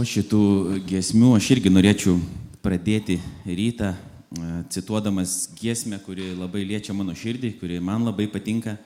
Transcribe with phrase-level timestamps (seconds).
[0.00, 2.14] po šitų giesmių aš irgi norėčiau
[2.64, 8.78] pradėti rytą e, cituodamas giesmę, kuri labai liečia mano širdį, kuri man labai patinka.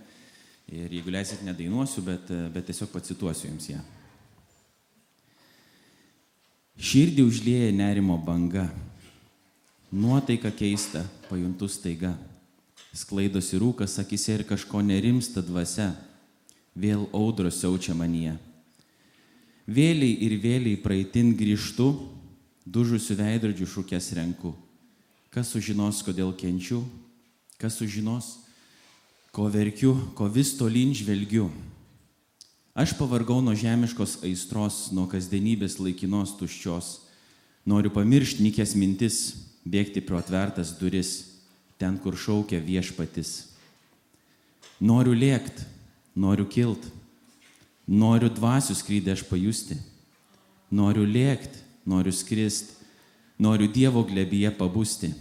[0.66, 3.78] Ir jeigu leisit, nedainuosiu, bet, e, bet tiesiog pacituosiu jums ją.
[6.82, 8.64] Širdį užlieja nerimo banga,
[9.94, 12.16] nuotaika keista, pajuntu staiga.
[12.90, 15.92] Sklaidosi rūkas akise ir kažko nerimsta dvasia,
[16.74, 18.34] vėl audros siaučia manyje.
[19.64, 21.88] Vėliai ir vėliai praeitin grįžtu,
[22.68, 24.52] dužusių veidrodžių šūkės renku.
[25.32, 26.82] Kas sužinos, kodėl kenčiu,
[27.58, 28.44] kas sužinos,
[29.34, 31.48] ko verkiu, ko vis tolyn žvelgiu.
[32.74, 36.88] Aš pavargau nuo žemiškos aistros, nuo kasdienybės laikinos tuščios.
[37.64, 39.18] Noriu pamiršti nikės mintis,
[39.64, 41.40] bėgti pro atvertas duris,
[41.80, 43.54] ten, kur šaukia viešpatis.
[44.84, 45.64] Noriu lėkti,
[46.18, 46.84] noriu kilt,
[47.86, 49.76] noriu dvasių skrydį aš pajusti.
[50.74, 52.74] Noriu lėkti, noriu skristi,
[53.38, 55.12] noriu Dievo glebyje pabusti.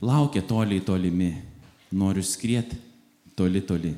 [0.00, 1.34] Laukia toliai tolimi,
[1.92, 2.78] noriu skrieti
[3.36, 3.94] toli toli.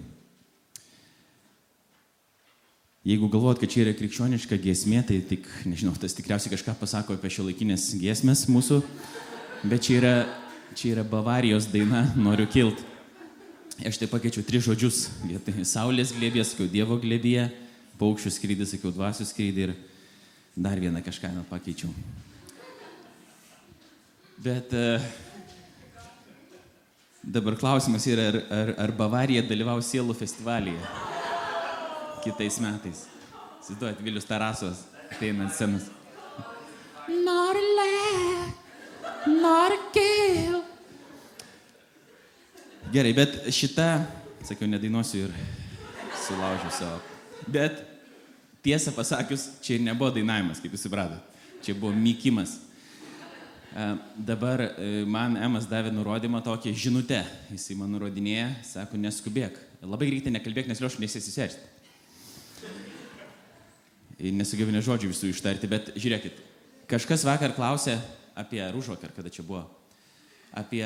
[3.02, 7.32] Jeigu galvojat, kad čia yra krikščioniška giesmė, tai tik, nežinau, tas tikriausiai kažką pasako apie
[7.34, 8.78] šio laikinės giesmės mūsų,
[9.66, 10.12] bet čia yra,
[10.78, 12.78] čia yra Bavarijos daina, noriu kilt.
[13.82, 15.08] Aš tai pakeičiau tris žodžius.
[15.26, 17.48] Vietoj Saulės glėbės, sakiau Dievo glėbėje,
[17.98, 19.72] paukščių skrydį, sakiau dvasių skrydį ir
[20.54, 21.90] dar vieną kažką net pakeičiau.
[24.42, 25.02] Bet uh,
[27.22, 30.78] dabar klausimas yra, ar, ar, ar Bavarija dalyvaus sielų festivalyje
[32.22, 33.04] kitais metais.
[33.62, 35.90] Įsivaizduojat, Vilius Tarasovas ateina ant scenos.
[39.42, 40.51] Nori kil.
[42.92, 44.04] Gerai, bet šitą,
[44.44, 45.36] sakiau, nedainuosiu ir
[46.26, 47.00] sulaužiu savo.
[47.48, 47.80] Bet
[48.64, 51.22] tiesą pasakius, čia ir nebuvo dainavimas, kaip jūs supratote.
[51.64, 52.58] Čia buvo mykimas.
[54.16, 57.22] Dabar e, man Emas davė nurodymą tokią žinutę.
[57.54, 59.56] Jisai man nurodinėja, sako, neskubėk.
[59.80, 61.72] Labai greitai nekalbėk, nes liuošu nesisisėsti
[64.30, 66.36] nesugebinę žodžių visų ištarti, bet žiūrėkit,
[66.90, 67.96] kažkas vakar klausė
[68.38, 69.64] apie Rūžvakar, kada čia buvo,
[70.54, 70.84] apie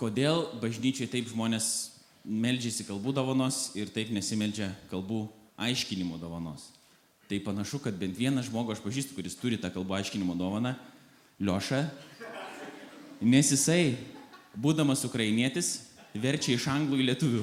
[0.00, 1.92] kodėl bažnyčiai taip žmonės
[2.26, 5.24] meldžiasi kalbų dovanos ir taip nesimeldžia kalbų
[5.56, 6.68] aiškinimo dovanos.
[7.26, 10.76] Tai panašu, kad bent vieną žmogų aš pažįstu, kuris turi tą kalbų aiškinimo dovaną,
[11.36, 11.82] Lioša,
[13.20, 13.96] nes jisai,
[14.56, 17.42] būdamas ukrainietis, verčia iš anglų į lietuvių.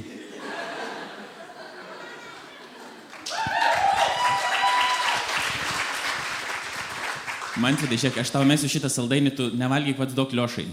[7.62, 10.66] Man tai žiūrėk, aš tau mesiu šitą saldainį, tu nevalgyk pats daug liošai.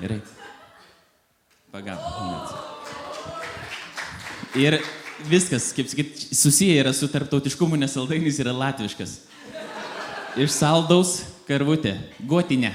[0.00, 0.22] Gerai.
[1.72, 1.96] Pagav.
[4.60, 4.74] Ir
[5.24, 9.14] viskas, kaip sakyt, susiję yra su tarptautiškumu, nes saldainis yra latviškas.
[10.36, 11.14] Iš saldaus
[11.48, 11.94] karvutė.
[12.28, 12.74] Gotinė.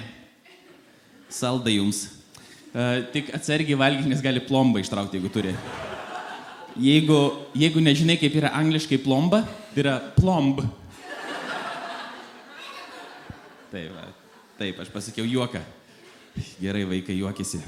[1.29, 2.07] Salda jums.
[2.73, 5.53] Uh, tik atsargiai valgyk, nes gali plombą ištraukti, jeigu turi.
[6.81, 7.21] Jeigu,
[7.53, 10.65] jeigu nežinai, kaip yra angliškai plomba, tai yra plomb.
[13.69, 14.05] Taip,
[14.57, 15.61] taip, aš pasakiau juoką.
[16.57, 17.61] Gerai vaikai juokėsi.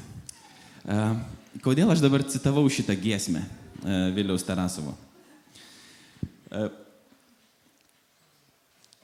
[0.89, 1.13] Uh,
[1.61, 4.95] kodėl aš dabar citavau šitą giesmę uh, Viliaus Tarasovo?
[6.49, 6.71] Uh,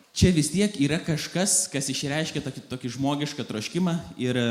[0.09, 4.41] čia vis tiek yra kažkas, kas išreiškia tokį, tokį žmogišką troškimą ir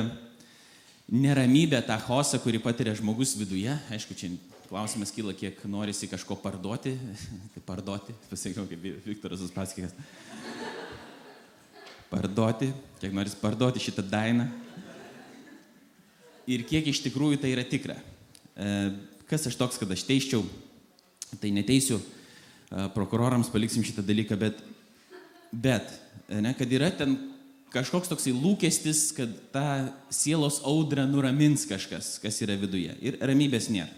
[1.10, 3.74] neramybę, tą chaosą, kurį patiria žmogus viduje.
[3.90, 4.30] Aišku, čia
[4.70, 6.94] klausimas kyla, kiek norisi kažko parduoti.
[7.56, 9.98] tai parduoti, pasakiau, kaip Viktoras Uspaskikas
[12.14, 12.70] parduoti,
[13.02, 14.52] kiek noris parduoti šitą dainą.
[16.50, 17.96] Ir kiek iš tikrųjų tai yra tikra.
[18.54, 18.72] E,
[19.30, 20.42] kas aš toks, kad aš teiščiau,
[21.40, 24.60] tai neteisiu, e, prokurorams paliksim šitą dalyką, bet,
[25.52, 25.94] bet
[26.28, 27.16] ne, kad yra ten
[27.74, 29.66] kažkoks toksai lūkestis, kad tą
[30.12, 32.92] sielos audrą nuramins kažkas, kas yra viduje.
[33.02, 33.90] Ir ramybės nėra.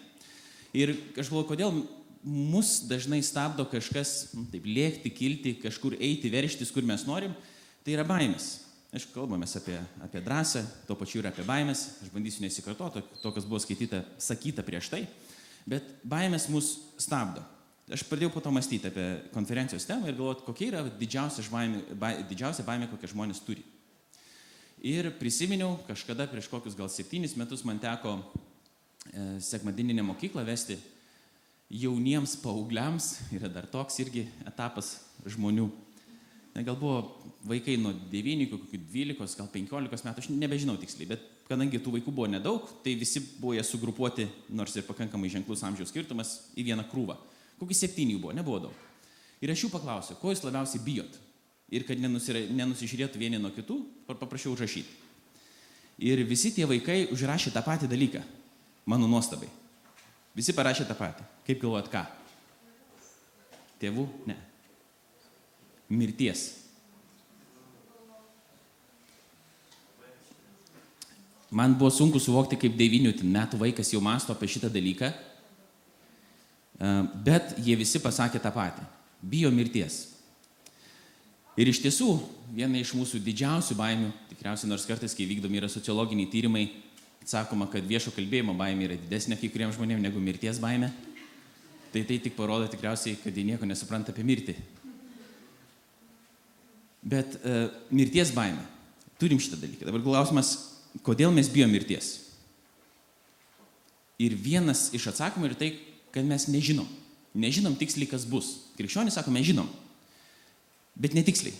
[0.76, 1.82] Ir aš galvoju, kodėl
[2.26, 7.36] mus dažnai stabdo kažkas, taip, lėkti, kilti, kažkur eiti, verštis, kur mes norim,
[7.86, 8.65] Tai yra baimės.
[8.94, 11.98] Aišku, kalbame apie, apie drąsą, tuo pačiu ir apie baimės.
[12.04, 15.02] Aš bandysiu nesikartoti to, kas buvo skaityta, sakyta prieš tai.
[15.66, 17.42] Bet baimės mus stabdo.
[17.90, 22.12] Aš pradėjau po to mąstyti apie konferencijos temą ir galvoti, kokia yra didžiausia baimė, ba,
[22.30, 23.62] didžiausia baimė, kokią žmonės turi.
[24.86, 30.78] Ir prisiminiau, kažkada prieš kokius gal septynis metus man teko e, sekmadieninę mokyklą vesti
[31.70, 34.96] jauniems paaugliams, yra dar toks irgi etapas
[35.26, 35.70] žmonių
[36.64, 37.00] gal buvo
[37.44, 41.96] vaikai nuo 9 iki kokių 12, gal 15 metų, aš nebežinau tiksliai, bet kadangi tų
[41.98, 46.68] vaikų buvo nedaug, tai visi buvo jie sugrupuoti, nors ir pakankamai ženklus amžiaus skirtumas, į
[46.70, 47.18] vieną krūvą.
[47.60, 48.84] Kokį septynių buvo, nebuvo daug.
[49.44, 51.20] Ir aš jų paklausiau, ko jūs labiausiai bijot?
[51.74, 55.02] Ir kad nenusižiūrėtų vieni nuo kitų, paprašiau užrašyti.
[56.06, 58.20] Ir visi tie vaikai užrašė tą patį dalyką,
[58.88, 59.48] mano nuostabai.
[60.36, 61.24] Visi parašė tą patį.
[61.46, 62.04] Kaip galvojat, ką?
[63.80, 64.04] Tėvų?
[64.28, 64.36] Ne.
[65.88, 66.66] Mirties.
[71.50, 76.90] Man buvo sunku suvokti, kaip devynių metų vaikas jau masto apie šitą dalyką, e,
[77.24, 78.82] bet jie visi pasakė tą patį.
[79.22, 80.16] Bijo mirties.
[81.56, 82.10] Ir iš tiesų,
[82.52, 86.66] viena iš mūsų didžiausių baimių, tikriausiai nors kartais, kai vykdomi yra sociologiniai tyrimai,
[87.24, 90.90] sakoma, kad viešo kalbėjimo baimė yra didesnė kai kuriems žmonėms negu mirties baimė,
[91.94, 94.58] tai tai tik parodo tikriausiai, kad jie nieko nesupranta apie mirtį.
[97.06, 98.64] Bet uh, mirties baimė.
[99.20, 99.86] Turim šitą dalyką.
[99.88, 100.56] Dabar klausimas,
[101.06, 102.16] kodėl mes bijom mirties?
[104.20, 105.70] Ir vienas iš atsakymų yra tai,
[106.12, 106.88] kad mes nežinom.
[107.36, 108.52] Nežinom tiksliai, kas bus.
[108.78, 109.68] Krikščionis sako, mes žinom,
[110.96, 111.54] bet netiksliai.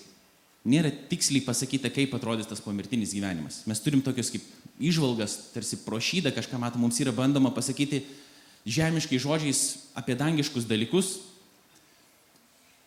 [0.66, 3.60] Nėra tiksliai pasakyta, kaip atrodys tas pomirtinis gyvenimas.
[3.70, 4.46] Mes turim tokius kaip
[4.82, 8.02] išvalgas, tarsi prošydą kažką matom, mums yra bandoma pasakyti
[8.66, 9.60] žemiškai žodžiais
[9.94, 11.20] apie dangiškus dalykus,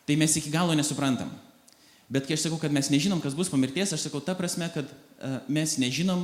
[0.04, 1.32] tai mes iki galo nesuprantam.
[2.10, 4.66] Bet kai aš sakau, kad mes nežinom, kas bus po mirties, aš sakau ta prasme,
[4.74, 6.24] kad uh, mes nežinom,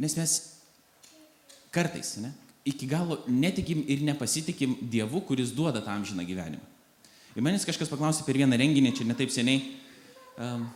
[0.00, 0.34] nes mes
[1.72, 2.34] kartais, ne,
[2.68, 6.68] iki galo netikim ir nepasitikim Dievu, kuris duoda tą amžiną gyvenimą.
[7.32, 9.62] Ir manęs kažkas paklausė per vieną renginį, čia netaip seniai,
[10.36, 10.66] um,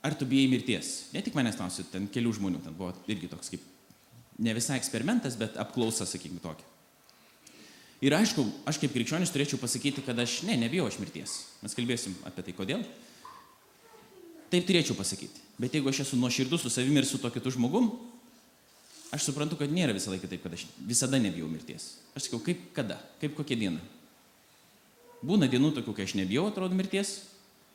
[0.00, 1.10] ar tu bijai mirties?
[1.12, 3.66] Ne tik manęs klausė, ten kelių žmonių, ten buvo irgi toks kaip,
[4.40, 6.64] ne visai eksperimentas, bet apklausa, sakykime, tokia.
[8.00, 11.34] Ir aišku, aš kaip krikščionis turėčiau pasakyti, kad aš, ne, nebijau aš mirties.
[11.64, 12.84] Mes kalbėsim apie tai, kodėl.
[14.52, 15.42] Taip turėčiau pasakyti.
[15.60, 17.90] Bet jeigu aš esu nuoširdus su savimi ir su to kitu žmogum,
[19.12, 21.96] aš suprantu, kad nėra visą laiką taip, kad aš visada nebijau mirties.
[22.16, 23.82] Aš sakau, kaip kada, kaip kokia diena.
[25.24, 27.18] Būna dienų tokių, kai aš nebijau, atrodo, mirties,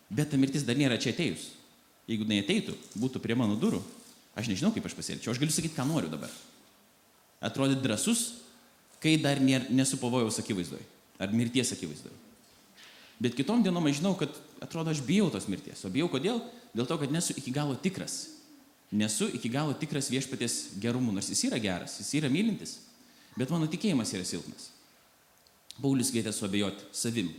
[0.09, 1.49] bet ta mirtis dar nėra čia atėjus.
[2.07, 3.81] Jeigu jinai ateitų, būtų prie mano durų,
[4.39, 5.33] aš nežinau, kaip aš pasielgčiau.
[5.35, 6.31] Aš galiu sakyti, ką noriu dabar.
[7.43, 8.25] Atrodyti drasus,
[9.03, 10.87] kai dar nėra, nesu pavojaus akivaizdoje
[11.19, 12.15] ar mirties akivaizdoje.
[13.21, 14.31] Bet kitom dienom aš žinau, kad
[14.63, 15.83] atrodo, aš bijau tos mirties.
[15.85, 16.41] O bijau kodėl?
[16.73, 18.33] Dėl to, kad nesu iki galo tikras.
[18.93, 22.75] Nesu iki galo tikras viešpatės gerumu, nors jis yra geras, jis yra mylintis,
[23.33, 24.67] bet mano tikėjimas yra silpnas.
[25.81, 27.31] Paulius kvietė suabejoti savim.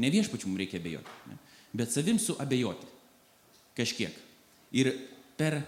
[0.00, 1.36] Ne viešpačiu mums reikia abejoti, ne?
[1.76, 2.88] bet savim suabejoti.
[3.76, 4.16] Kažkiek.
[4.72, 4.94] Ir
[5.36, 5.60] per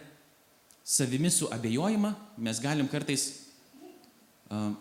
[0.84, 3.26] savimi suabejojimą mes galim kartais
[4.48, 4.72] uh,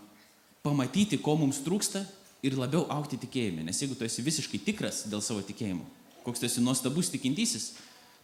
[0.64, 2.06] pamatyti, ko mums trūksta
[2.46, 3.66] ir labiau aukti tikėjime.
[3.66, 5.86] Nes jeigu tu esi visiškai tikras dėl savo tikėjimo,
[6.26, 7.72] koks tu esi nuostabus tikintysis,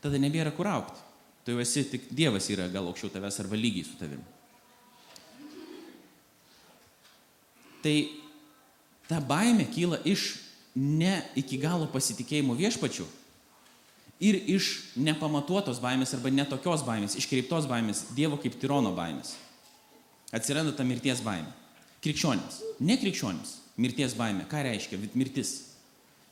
[0.04, 1.04] tada nebėra kur aukti.
[1.46, 4.25] Tu jau esi tik Dievas yra gal aukščiau tavęs arba lygiai su tavimi.
[7.86, 7.96] Tai
[9.08, 10.34] ta baime kyla iš
[10.75, 13.06] ne iki galo pasitikėjimo viešpačių
[14.20, 19.36] ir iš nepamatuotos baimės arba netokios baimės, iškreiptos baimės, Dievo kaip tirono baimės.
[20.34, 21.54] Atsiranda ta mirties baimė.
[22.04, 24.47] Krikščionis, ne krikščionis, mirties baimė.
[24.50, 25.53] Ką reiškia mirtis?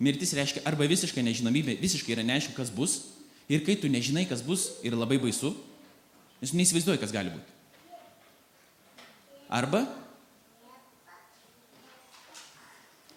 [0.01, 3.00] Mirtis reiškia arba visiškai nežinomybė, visiškai yra neaišku, kas bus.
[3.47, 5.51] Ir kai tu nežinai, kas bus, yra labai baisu,
[6.42, 7.53] nes neįsivaizduoji, kas gali būti.
[9.53, 9.83] Arba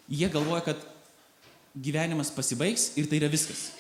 [0.09, 0.85] jie galvoja, kad
[1.73, 3.71] gyvenimas pasibaigs ir tai yra viskas.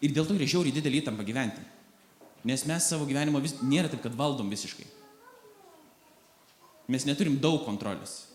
[0.00, 1.60] Ir dėl to yra žiauriai didelį įtampą gyventi.
[2.48, 4.86] Nes mes savo gyvenimo vis, nėra taip, kad valdom visiškai.
[6.90, 8.29] Mes neturim daug kontrolės.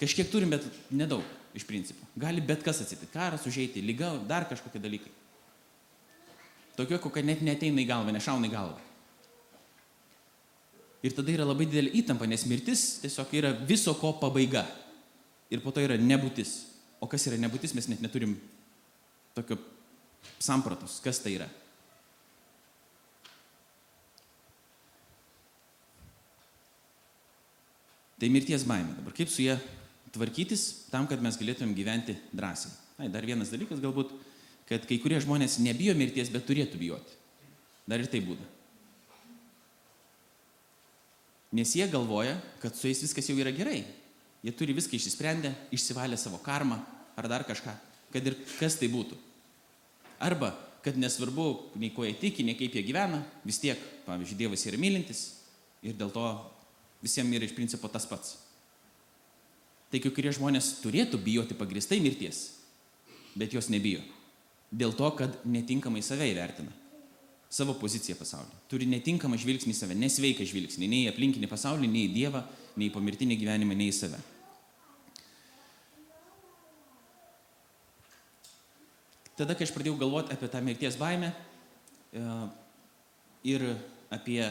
[0.00, 2.06] Kažkiek turim, bet nedaug iš principo.
[2.16, 3.10] Gali bet kas atsitikti.
[3.12, 5.12] Karas užeiti, lyga, dar kažkokie dalykai.
[6.78, 8.78] Tokie, kokie net neteina į galvą, nešauna į galvą.
[11.04, 14.66] Ir tada yra labai didelė įtampa, nes mirtis tiesiog yra viso ko pabaiga.
[15.52, 16.54] Ir po to yra nebūtis.
[17.00, 18.36] O kas yra nebūtis, mes net neturim
[19.36, 19.56] tokio
[20.40, 21.48] sampratos, kas tai yra.
[28.20, 28.98] Tai mirties baimė.
[29.00, 29.56] Dabar kaip su ją
[30.14, 32.72] tvarkytis tam, kad mes galėtumėm gyventi drąsiai.
[33.00, 34.12] Na, dar vienas dalykas galbūt,
[34.68, 37.16] kad kai kurie žmonės nebijo mirties, bet turėtų bijoti.
[37.88, 38.46] Dar ir tai būna.
[41.56, 43.82] Nes jie galvoja, kad su jais viskas jau yra gerai.
[44.44, 46.78] Jie turi viską išsisprendę, išsivalę savo karmą
[47.18, 47.74] ar dar kažką,
[48.14, 49.18] kad ir kas tai būtų.
[50.22, 50.52] Arba,
[50.84, 54.80] kad nesvarbu, nei ko jie tiki, nei kaip jie gyvena, vis tiek, pavyzdžiui, Dievas yra
[54.80, 55.24] mylintis
[55.84, 56.24] ir dėl to
[57.04, 58.36] visiems yra iš principo tas pats.
[59.90, 62.44] Tai kai kurie žmonės turėtų bijoti pagristai mirties,
[63.34, 64.04] bet jos nebijo.
[64.70, 66.70] Dėl to, kad netinkamai save įvertina.
[67.50, 68.60] Savo poziciją pasaulyje.
[68.70, 72.44] Turi netinkamą žvilgsnį į save, nesveiką žvilgsnį, nei į aplinkinį pasaulį, nei į Dievą,
[72.78, 74.20] nei į pomirtinį gyvenimą, nei į save.
[79.40, 82.24] tada, kai aš pradėjau galvoti apie tą mirties baimę e,
[83.48, 83.64] ir
[84.12, 84.42] apie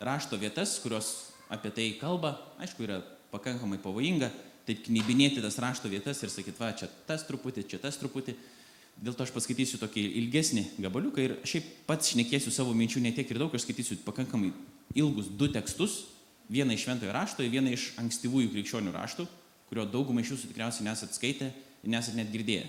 [0.00, 1.10] rašto vietas, kurios
[1.52, 4.30] apie tai kalba, aišku, yra pakankamai pavojinga,
[4.66, 8.36] taip knybinėti tas rašto vietas ir sakyti, va, čia tas truputį, čia tas truputį.
[9.02, 13.30] Dėl to aš paskaitysiu tokį ilgesnį gabaliuką ir šiaip pats šnekėsiu savo minčių ne tiek
[13.32, 14.52] ir daug, aš skaitysiu pakankamai
[14.94, 16.02] ilgus du tekstus,
[16.52, 19.26] vieną iš šventojo rašto ir vieną iš ankstyvųjų krikščionių raštų,
[19.70, 21.48] kurio daugumą iš jūsų tikriausiai nesat skaitę
[21.82, 22.68] ir nesat net girdėję.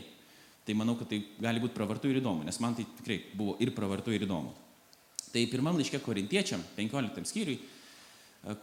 [0.64, 3.74] Tai manau, kad tai gali būti pravartu ir įdomu, nes man tai tikrai buvo ir
[3.76, 4.54] pravartu ir įdomu.
[5.34, 7.58] Tai pirmam laiške korintiečiam, 15 skyriui,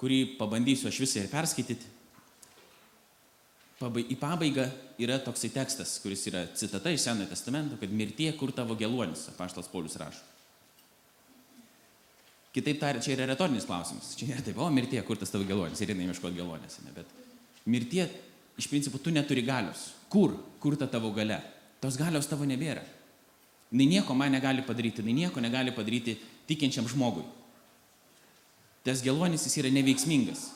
[0.00, 1.99] kurį pabandysiu aš visą ir perskaityti,
[3.80, 4.66] į pabaigą
[5.00, 9.70] yra toksai tekstas, kuris yra citata iš Senojo testamento, kad mirtie kur tavo geluonis, apaštas
[9.72, 10.20] Paulius rašo.
[12.52, 14.10] Kitaip tariant, čia yra retorinis klausimas.
[14.18, 16.80] Čia nėra taip, o mirtie, kur tas tavo geluonis, ir jinai ieškoti geluonės.
[16.82, 16.92] Ne?
[16.96, 17.12] Bet
[17.70, 18.08] mirtie,
[18.58, 19.92] iš principo, tu neturi galios.
[20.10, 20.34] Kur?
[20.60, 21.38] Kur ta tavo gale?
[21.80, 22.82] Tos galios tavo nebėra.
[23.70, 26.16] Jis nieko man negali padaryti, jis nieko negali padaryti
[26.50, 27.22] tikinčiam žmogui.
[28.82, 30.48] Tas geluonis jis yra neveiksmingas,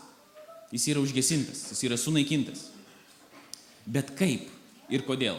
[0.74, 2.72] jis yra užgesintas, jis yra sunaikintas.
[3.86, 4.48] Bet kaip
[4.92, 5.36] ir kodėl?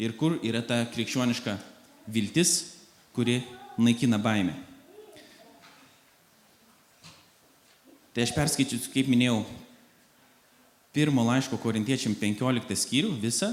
[0.00, 1.56] Ir kur yra ta krikščioniška
[2.10, 2.74] viltis,
[3.14, 3.40] kuri
[3.78, 4.56] naikina baimę?
[8.14, 9.40] Tai aš perskaičiu, kaip minėjau,
[10.94, 13.50] pirmo laiško korintiečiam 15 skyrių visą.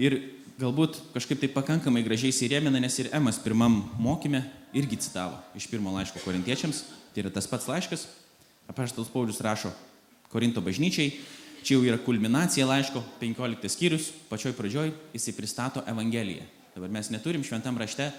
[0.00, 0.16] Ir
[0.56, 4.40] galbūt kažkaip tai pakankamai gražiai įsirėmina, nes ir Emas pirmam mokymė
[4.72, 6.84] irgi citavo iš pirmo laiško korintiečiams.
[7.12, 8.06] Tai yra tas pats laiškas.
[8.72, 9.72] Apaštalas Paulius rašo
[10.32, 11.18] Korinto bažnyčiai,
[11.62, 16.42] Čia jau yra kulminacija laiško, 15 skyrius, pačioj pradžioj jisai pristato Evangeliją.
[16.74, 18.10] Dabar mes neturim šventam rašte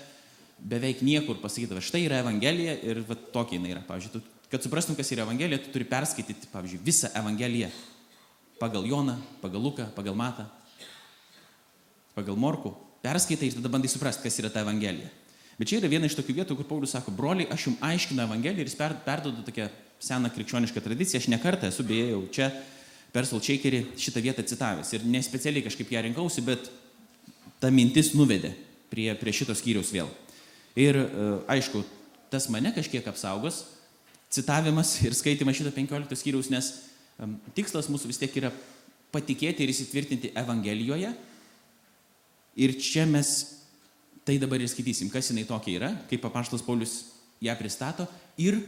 [0.63, 3.81] beveik niekur pasakyti, va štai yra Evangelija ir va tokia jinai yra.
[3.87, 7.71] Pavyzdžiui, tu, kad suprastum, kas yra Evangelija, tu turi perskaityti, pavyzdžiui, visą Evangeliją.
[8.61, 10.45] Pagal Joną, pagal Luką, pagal Matą,
[12.15, 12.71] pagal Morku.
[13.03, 15.09] Perskaitai ir tada bandai suprasti, kas yra ta Evangelija.
[15.57, 18.63] Bet čia yra viena iš tokių vietų, kur Paulius sako, broliai, aš jums aiškinu Evangeliją
[18.63, 19.67] ir jis per, perduoda tokią
[20.01, 21.19] seną krikščionišką tradiciją.
[21.19, 22.47] Aš nekartą esu beje jau čia
[23.13, 24.93] per Solčekerį šitą vietą citavęs.
[24.95, 26.71] Ir nespecialiai kažkaip ją rinkausi, bet
[27.61, 28.55] ta mintis nuvedė
[28.91, 30.09] prie, prie šitos skyriaus vėl.
[30.79, 31.05] Ir e,
[31.53, 31.83] aišku,
[32.33, 33.63] tas mane kažkiek apsaugos,
[34.33, 36.71] citavimas ir skaitimas šito 15 skyriaus, nes
[37.53, 38.49] tikslas mūsų vis tiek yra
[39.13, 41.13] patikėti ir įsitvirtinti Evangelijoje.
[42.57, 43.29] Ir čia mes
[44.25, 46.95] tai dabar ir skaitysim, kas jinai tokia yra, kaip papaštas Paulius
[47.43, 48.07] ją pristato
[48.39, 48.61] ir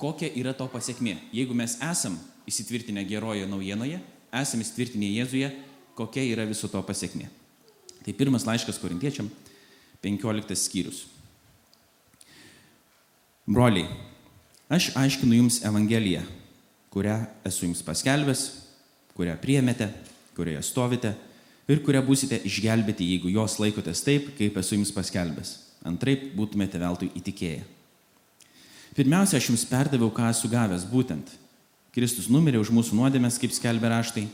[0.00, 1.16] kokia yra to pasiekmė.
[1.34, 4.00] Jeigu mes esam įsitvirtinę geroje naujienoje,
[4.34, 5.50] esame įsitvirtinę Jėzuje,
[5.98, 7.28] kokia yra viso to pasiekmė.
[8.06, 9.30] Tai pirmas laiškas korintiečiam,
[10.04, 11.04] 15 skyrius.
[13.46, 13.86] Broliai,
[14.70, 16.22] aš aiškinu jums Evangeliją,
[16.94, 18.42] kurią esu jums paskelbęs,
[19.16, 19.88] kurią priemėte,
[20.36, 21.14] kurioje stovite
[21.70, 25.54] ir kurią būsite išgelbėti, jeigu jos laikotės taip, kaip esu jums paskelbęs.
[25.86, 27.64] Antraip būtumėte veltui įtikėję.
[28.96, 31.30] Pirmiausia, aš jums perdaviau, ką esu gavęs būtent.
[31.96, 34.26] Kristus numirė už mūsų nuodėmės, kaip skelbė raštai.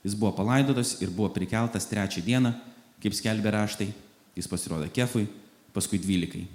[0.00, 2.54] Jis buvo palaidotas ir buvo prikeltas trečią dieną,
[3.02, 3.90] kaip skelbė raštai.
[4.38, 5.26] Jis pasirodė kefui,
[5.76, 6.46] paskui dvylikai.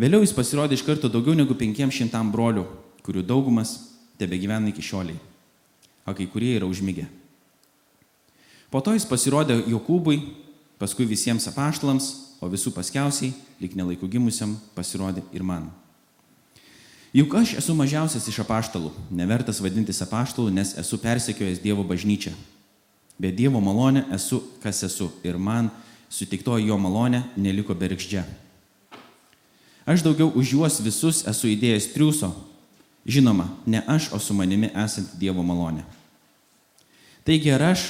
[0.00, 2.64] Vėliau jis pasirodė iš karto daugiau negu penkiems šimtam brolių,
[3.04, 3.74] kurių daugumas
[4.16, 5.18] tebe gyvena iki šioliai,
[6.08, 7.04] o kai kurie yra užmygę.
[8.72, 10.22] Po to jis pasirodė Jokūbui,
[10.80, 12.08] paskui visiems apaštalams,
[12.40, 15.68] o visų paskiausiai, lik nelaikų gimusiam, pasirodė ir man.
[17.12, 22.34] Juk aš esu mažiausias iš apaštalų, nevertas vadintis apaštalų, nes esu persekiojęs Dievo bažnyčią.
[23.18, 25.70] Be Dievo malonė esu, kas esu ir man
[26.12, 28.26] sutiktoji jo malonė neliko bergždžia.
[29.88, 32.28] Aš daugiau už juos visus esu įdėjęs triūso.
[33.08, 35.86] Žinoma, ne aš, o su manimi esant Dievo malonė.
[37.24, 37.88] Taigi ar aš,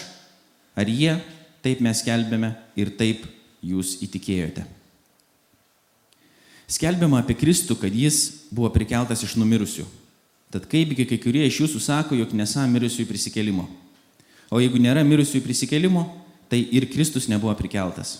[0.78, 1.16] ar jie,
[1.58, 3.26] taip mes kelbėme ir taip
[3.66, 4.77] jūs įtikėjote.
[6.68, 9.86] Skelbiama apie Kristų, kad jis buvo prikeltas iš numirusių.
[10.52, 13.66] Tad kaipgi kai kurie iš jūsų sako, jog nesą mirusiųjų prisikelimo.
[14.52, 16.06] O jeigu nėra mirusiųjų prisikelimo,
[16.48, 18.16] tai ir Kristus nebuvo prikeltas.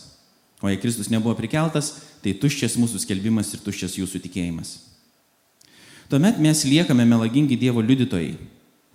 [0.60, 1.92] O jei Kristus nebuvo prikeltas,
[2.24, 4.74] tai tuščias mūsų skelbimas ir tuščias jūsų tikėjimas.
[6.08, 8.32] Tuomet mes liekame melagingi Dievo liudytojai,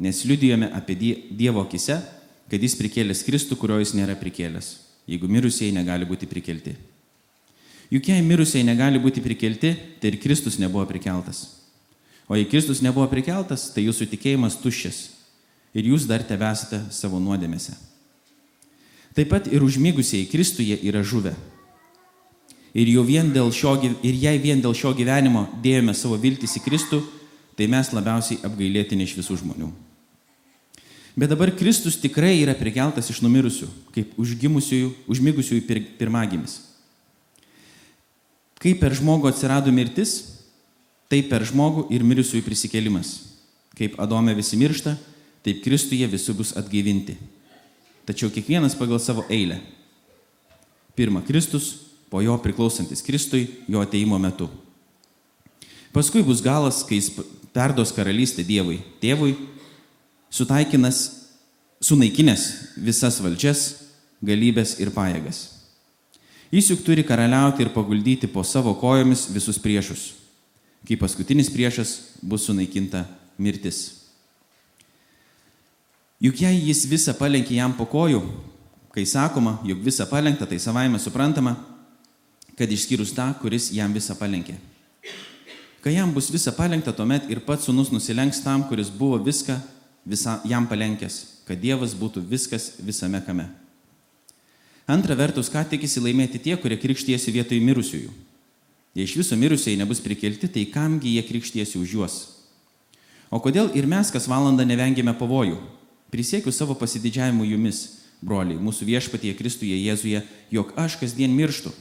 [0.01, 0.97] nes liudijame apie
[1.29, 2.01] Dievo akise,
[2.49, 4.73] kad jis prikėlęs Kristų, kurio jis nėra prikėlęs,
[5.09, 6.73] jeigu mirusieji negali būti prikelti.
[7.93, 11.45] Juk jei mirusiai negali būti prikelti, tai ir Kristus nebuvo prikeltas.
[12.25, 15.01] O jei Kristus nebuvo prikeltas, tai jūsų tikėjimas tuščias
[15.77, 17.75] ir jūs dar tebesate savo nuodėmėse.
[19.13, 21.35] Taip pat ir užmygusieji Kristuje yra žuvę.
[22.73, 27.03] Ir, vien šio, ir jei vien dėl šio gyvenimo dėjome savo viltis į Kristų,
[27.53, 29.69] tai mes labiausiai apgailėtini iš visų žmonių.
[31.13, 36.72] Bet dabar Kristus tikrai yra prikeltas iš numirusių, kaip užgimusiųjų, užmigusiųjų pir, pirmagimis.
[38.63, 40.39] Kaip per žmogų atsirado mirtis,
[41.11, 43.09] taip per žmogų ir mirusiųjų prisikėlimas.
[43.75, 44.95] Kaip Adome visi miršta,
[45.43, 47.17] taip Kristuje visi bus atgaivinti.
[48.07, 49.59] Tačiau kiekvienas pagal savo eilę.
[50.95, 51.73] Pirma Kristus,
[52.09, 54.49] po jo priklausantis Kristui, jo ateimo metu.
[55.93, 57.11] Paskui bus galas, kai jis
[57.53, 59.35] perduos karalystę Dievui, tėvui,
[60.33, 62.43] sunaikinęs
[62.77, 63.75] visas valdžias,
[64.23, 65.52] galybės ir pajėgas.
[66.53, 70.11] Jis juk turi karaliauti ir paguldyti po savo kojomis visus priešus,
[70.85, 73.07] kai paskutinis priešas bus sunaikinta
[73.41, 73.79] mirtis.
[76.21, 78.21] Juk jei jis visą palenkė jam po kojų,
[78.93, 81.55] kai sakoma, jog visą palenkta, tai savaime suprantama,
[82.53, 84.59] kad išskyrus tą, kuris jam visą palenkė.
[85.81, 89.57] Kai jam bus visa palenkta, tuomet ir pats sunus nusilenks tam, kuris buvo viską
[90.05, 91.19] visa, jam palenkęs,
[91.49, 93.49] kad Dievas būtų viskas visame kame.
[94.87, 98.11] Antra vertus, ką tikisi laimėti tie, kurie krikštiesi vietoj mirusiųjų?
[98.93, 102.17] Jei iš viso mirusiai nebus prikelti, tai kamgi jie krikštiesi už juos?
[103.33, 105.55] O kodėl ir mes kas valandą nevengėme pavojų?
[106.13, 110.21] Prisiekiu savo pasididžiavimu jumis, broliai, mūsų viešpatyje Kristuje Jėzuje,
[110.53, 111.71] jog aš kasdien mirštu.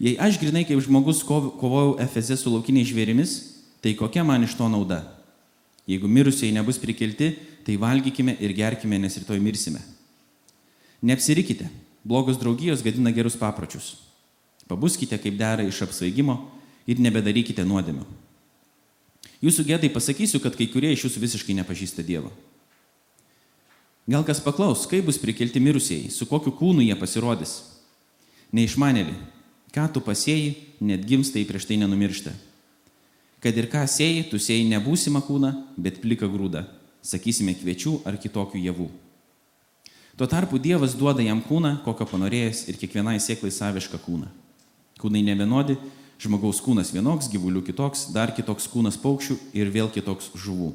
[0.00, 3.34] Jei aš grinai kaip žmogus kovojau Efeze su laukiniais žvėrimis,
[3.84, 5.02] tai kokia man iš to nauda?
[5.90, 7.34] Jeigu mirusiai nebus prikelti,
[7.66, 9.82] tai valgykime ir gerkime, nes rytoj mirsime.
[11.04, 11.68] Neapsirikite,
[12.06, 13.96] blogos draugijos gadina gerus papročius.
[14.70, 16.38] Pabuskite kaip dera iš apsvaigimo
[16.86, 18.06] ir nebedarykite nuodėmių.
[19.42, 22.30] Jūsų gėdai pasakysiu, kad kai kurie iš jūsų visiškai nepažįsta Dievo.
[24.06, 27.58] Gal kas paklaus, kaip bus prikelti mirusieji, su kokiu kūnu jie pasirodys?
[28.54, 29.16] Neišmanėlį,
[29.74, 30.54] ką tu pasėjai,
[30.86, 32.32] net gimstai prieš tai nenumiršta.
[33.42, 36.64] Kad ir ką sėjai, tu sėjai nebūsimą kūną, bet pliką grūdą,
[37.02, 38.88] sakysime kviečių ar kitokių javų.
[40.16, 44.30] Tuo tarpu Dievas duoda jam kūną, kokio panorėjęs ir kiekvienai sėklai savišką kūną.
[44.96, 45.76] Kūnai nevienodi,
[46.16, 50.70] žmogaus kūnas vienoks, gyvulių kitoks, dar kitoks kūnas paukščių ir vėl kitoks žuvų.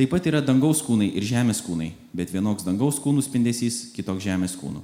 [0.00, 4.56] Taip pat yra dangaus kūnai ir žemės kūnai, bet vienoks dangaus kūnų spindesys, kitoks žemės
[4.56, 4.80] kūnų.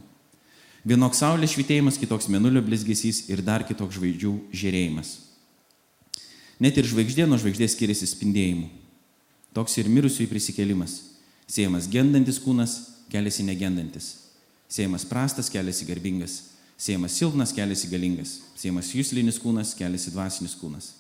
[0.85, 5.15] Vienoks saulės švitėjimas, kitoks menulio blizgesys ir dar kitoks žvaigždžių žėrėjimas.
[6.61, 8.69] Net ir žvaigždė nuo žvaigždės skiriasi spindėjimu.
[9.57, 11.01] Toks ir mirusiųjų prisikėlimas.
[11.49, 12.77] Sėjamas gendantis kūnas,
[13.13, 14.13] keliasi negendantis.
[14.69, 16.39] Sėjamas prastas, keliasi garbingas.
[16.79, 18.39] Sėjamas silpnas, keliasi galingas.
[18.59, 20.93] Sėjamas jūslinis kūnas, keliasi dvasinis kūnas.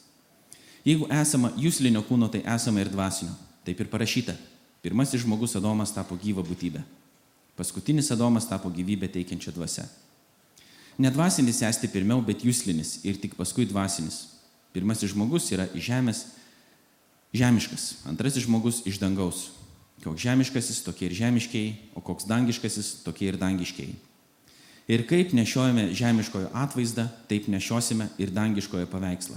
[0.86, 3.34] Jeigu esama jūslinio kūno, tai esama ir dvasinio.
[3.66, 4.34] Taip ir parašyta.
[4.82, 6.80] Pirmasis žmogus Adomas tapo gyva būtybė.
[7.58, 9.84] Paskutinis Adomas tapo gyvybę teikiančią dvasę.
[10.98, 14.24] Nedvasinis esti pirmiau, bet jūslinis ir tik paskui dvasinis.
[14.74, 16.24] Pirmasis žmogus yra iš žemės,
[17.34, 19.48] žemiškas, antrasis žmogus iš dangaus.
[20.04, 23.96] Koks žemiškasis, tokie ir žemiškiai, o koks dangiškasis, tokie ir dangiškiai.
[24.88, 29.36] Ir kaip nešiojame žemiškojo atvaizdą, taip nešiosime ir dangiškojo paveikslą.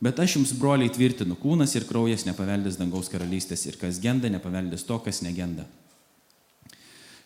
[0.00, 4.86] Bet aš jums, broliai, tvirtinu, kūnas ir kraujas nepaveldės dangaus karalystės ir kas genda, nepaveldės
[4.88, 5.66] to, kas negenda.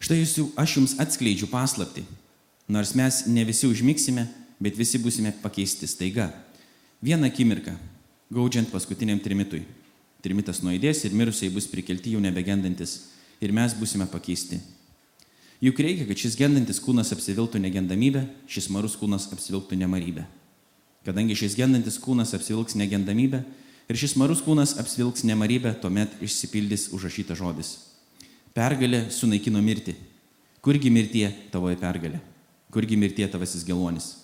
[0.02, 2.02] Štai jūs, aš jums atskleidžiu paslapti.
[2.66, 4.26] Nors mes ne visi užmiksime,
[4.58, 6.32] bet visi busime pakeisti staiga.
[7.04, 7.76] Vieną akimirką,
[8.34, 9.62] gaudžiant paskutiniam trimitui.
[10.24, 12.96] Trimitas nuėdės ir mirusiai bus prikelti jau nebegendantis
[13.44, 14.60] ir mes busime pakeisti.
[15.64, 20.24] Juk reikia, kad šis gendantis kūnas apsiviltų negendamybę, šis marus kūnas apsivilktų nemarybę
[21.04, 23.42] kadangi šis gendantis kūnas apsivilks negendamybę
[23.90, 27.74] ir šis marus kūnas apsivilks nemarybę, tuomet išsipildys užrašytas žodis.
[28.56, 29.96] Pergalė sunaikino mirtį.
[30.64, 32.22] Kurgi mirtie tavoji pergalė?
[32.72, 34.14] Kurgi mirtie tavasis gelonis?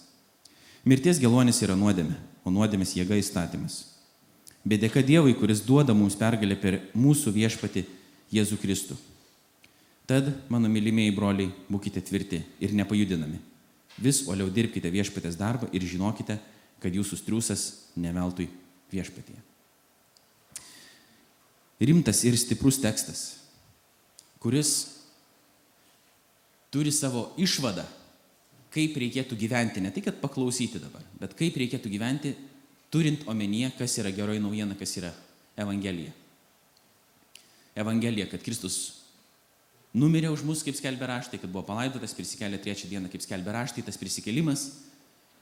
[0.89, 3.83] Mirties gelonis yra nuodėmė, o nuodėmės jėga įstatymas.
[4.65, 7.87] Bet dėka Dievui, kuris duoda mums pergalę per mūsų viešpati
[8.35, 8.97] Jėzų Kristų.
[10.11, 13.39] Tad, mano mylimieji broliai, būkite tvirti ir nepajudinami.
[14.01, 16.37] Vis uoliau dirbkite viešpatės darbą ir žinokite,
[16.81, 17.67] kad jūsų striūsas
[18.01, 18.49] neveltui
[18.93, 19.39] viešpatyje.
[21.81, 23.21] Rimtas ir stiprus tekstas,
[24.43, 24.73] kuris
[26.75, 27.87] turi savo išvadą,
[28.75, 32.35] kaip reikėtų gyventi, ne tik, kad paklausyti dabar, bet kaip reikėtų gyventi,
[32.91, 35.13] turint omenyje, kas yra geroji naujiena, kas yra
[35.61, 36.13] Evangelija.
[37.79, 39.01] Evangelija, kad Kristus
[39.95, 43.85] numirė už mus, kaip skelbė raštai, kad buvo palaidotas, prisikėlė trečią dieną, kaip skelbė raštai,
[43.87, 44.67] tas prisikėlimas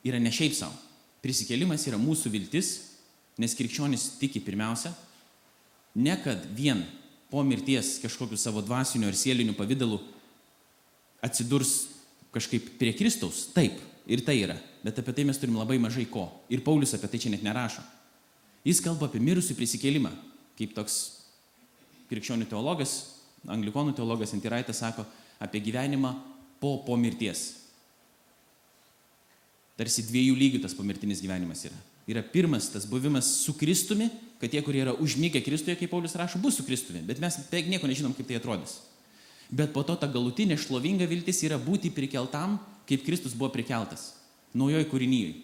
[0.06, 0.76] yra ne šiaip savo.
[1.24, 2.72] Prisikėlimas yra mūsų viltis,
[3.40, 4.92] nes krikščionis tiki pirmiausia,
[5.98, 6.84] ne kad vien
[7.30, 9.98] po mirties kažkokiu savo dvasiniu ar sieliniu pavydalu
[11.24, 11.88] atsidurs
[12.34, 13.48] kažkaip prie Kristaus.
[13.54, 14.56] Taip, ir tai yra,
[14.88, 16.30] bet apie tai mes turim labai mažai ko.
[16.48, 17.84] Ir Paulius apie tai čia net nerašo.
[18.64, 20.10] Jis kalba apie mirusių prisikėlimą,
[20.56, 20.98] kaip toks
[22.08, 22.96] krikščionių teologas,
[23.48, 25.04] Anglikonų teologas Antiraitas sako
[25.38, 26.10] apie gyvenimą
[26.58, 27.52] po, po mirties.
[29.78, 31.76] Tarsi dviejų lygių tas pomirtinis gyvenimas yra.
[32.08, 34.08] Yra pirmas tas buvimas su Kristumi,
[34.40, 37.68] kad tie, kurie yra užmygę Kristuje, kaip Paulius rašo, bus su Kristumi, bet mes beveik
[37.70, 38.80] nieko nežinom, kaip tai atrodys.
[39.48, 44.17] Bet po to ta galutinė šlovinga viltis yra būti prikeltam, kaip Kristus buvo prikeltas.
[44.56, 45.34] Naujoj kūrinyjui.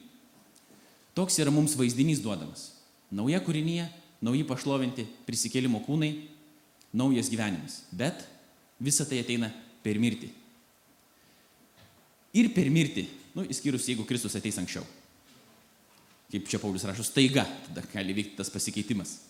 [1.15, 2.73] Toks yra mums vaizdinys duodamas.
[3.15, 3.87] Nauja kūrinyje,
[4.25, 6.11] nauji pašlovinti prisikėlimo kūnai,
[6.97, 7.83] naujas gyvenimas.
[7.95, 8.25] Bet
[8.83, 9.53] visa tai ateina
[9.85, 10.31] per mirtį.
[12.35, 14.83] Ir per mirtį, nu, įskyrus, jeigu Kristus ateis anksčiau.
[16.33, 19.21] Kaip čia Paulius rašo, staiga tada gali vykti tas pasikeitimas.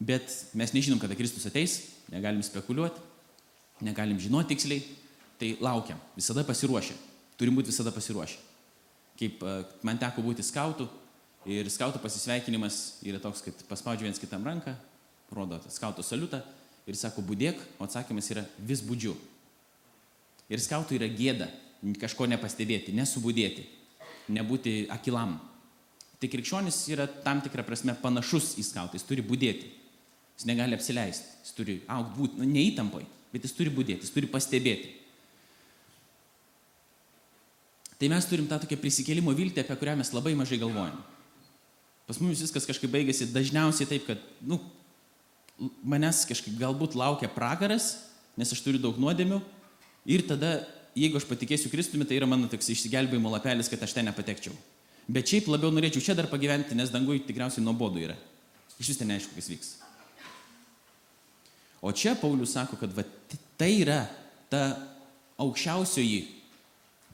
[0.00, 3.02] Bet mes nežinom, kada Kristus ateis, negalim spekuliuoti,
[3.84, 4.86] negalim žinoti tiksliai,
[5.36, 6.96] tai laukiam, visada pasiruošę.
[7.36, 8.49] Turim būti visada pasiruošę.
[9.20, 10.88] Kaip e, man teko būti skautų
[11.50, 14.72] ir skautų pasisveikinimas yra toks, kad paspaudžia viens kitam ranką,
[15.36, 16.40] rodo skautų saliutą
[16.88, 19.12] ir sako būdėk, o atsakymas yra vis būdžiu.
[20.50, 21.50] Ir skautų yra gėda
[22.00, 23.64] kažko nepastebėti, nesubūdėti,
[24.34, 25.38] nebūti akilam.
[26.20, 29.70] Tai krikščionis yra tam tikrą prasme panašus į skautą, jis turi būdėti.
[30.36, 34.28] Jis negali apsileisti, jis turi aukti būti, nu, neįtampoj, bet jis turi būdėti, jis turi
[34.32, 34.92] pastebėti.
[38.00, 40.96] Tai mes turim tą tokią prisikėlimo viltį, apie kurią mes labai mažai galvojam.
[42.08, 44.56] Pas mumis viskas kažkaip baigėsi dažniausiai taip, kad, nu,
[45.84, 47.92] manęs kažkaip galbūt laukia pragaras,
[48.40, 49.42] nes aš turiu daug nuodėmių
[50.08, 50.62] ir tada
[50.96, 54.56] jeigu aš patikėsiu Kristumi, tai yra mano toks išsigelbėjimo lapelis, kad aš ten nepatekčiau.
[55.10, 58.16] Bet šiaip labiau norėčiau čia dar pagyventi, nes dangui tikriausiai nuobodu yra.
[58.80, 59.70] Iš vis ten neaišku, kas vyks.
[61.84, 63.04] O čia Paulius sako, kad va,
[63.60, 64.02] tai yra
[64.52, 64.64] ta
[65.40, 66.39] aukščiausioji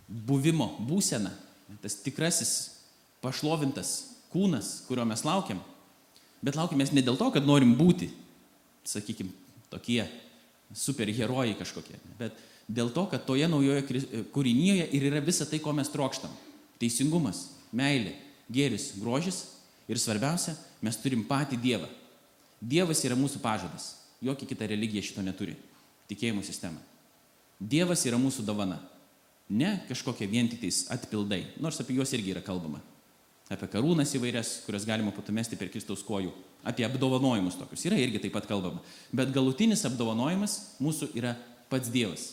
[0.09, 1.33] buvimo būsena,
[1.83, 2.53] tas tikrasis
[3.25, 3.95] pašlovintas
[4.33, 5.63] kūnas, kurio mes laukiam.
[6.45, 8.11] Bet laukiam mes ne dėl to, kad norim būti,
[8.87, 9.33] sakykime,
[9.73, 10.05] tokie
[10.77, 13.85] superherojai kažkokie, bet Dėl to, kad toje naujoje
[14.35, 16.33] kūrinyje ir yra visa tai, ko mes trokštam.
[16.83, 18.17] Teisingumas, meilė,
[18.51, 19.45] gėris, grožis
[19.87, 21.87] ir svarbiausia, mes turim patį Dievą.
[22.59, 23.93] Dievas yra mūsų pažadas.
[24.25, 25.55] Jokia kita religija šito neturi.
[26.11, 26.83] Tikėjimo sistema.
[27.61, 28.81] Dievas yra mūsų dovana.
[29.49, 32.81] Ne kažkokie vien tik tais atpildai, nors apie juos irgi yra kalbama.
[33.47, 36.33] Apie karūnas įvairias, kurias galima patumesti per Kristaus kojų.
[36.67, 38.83] Apie apdovanojimus tokius yra irgi taip pat kalbama.
[39.15, 41.37] Bet galutinis apdovanojimas mūsų yra
[41.71, 42.33] pats Dievas.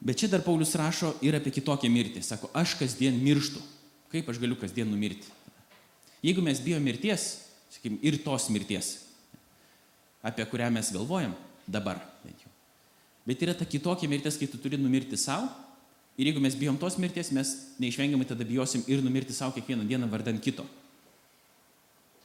[0.00, 2.24] Bet čia dar Paulius rašo ir apie kitokią mirtį.
[2.24, 3.60] Sako, aš kasdien mirštu.
[4.08, 5.28] Kaip aš galiu kasdien numirti?
[6.24, 7.28] Jeigu mes bijome mirties,
[7.68, 8.94] sakykim, ir tos mirties,
[10.24, 11.36] apie kurią mes galvojam
[11.70, 12.50] dabar, bent jau.
[13.26, 15.48] Bet yra ta kitokia mirtis, kai tu turi numirti savo.
[16.18, 20.10] Ir jeigu mes bijom tos mirties, mes neišvengiamai tada bijosim ir numirti savo kiekvieną dieną
[20.10, 20.66] vardant kito.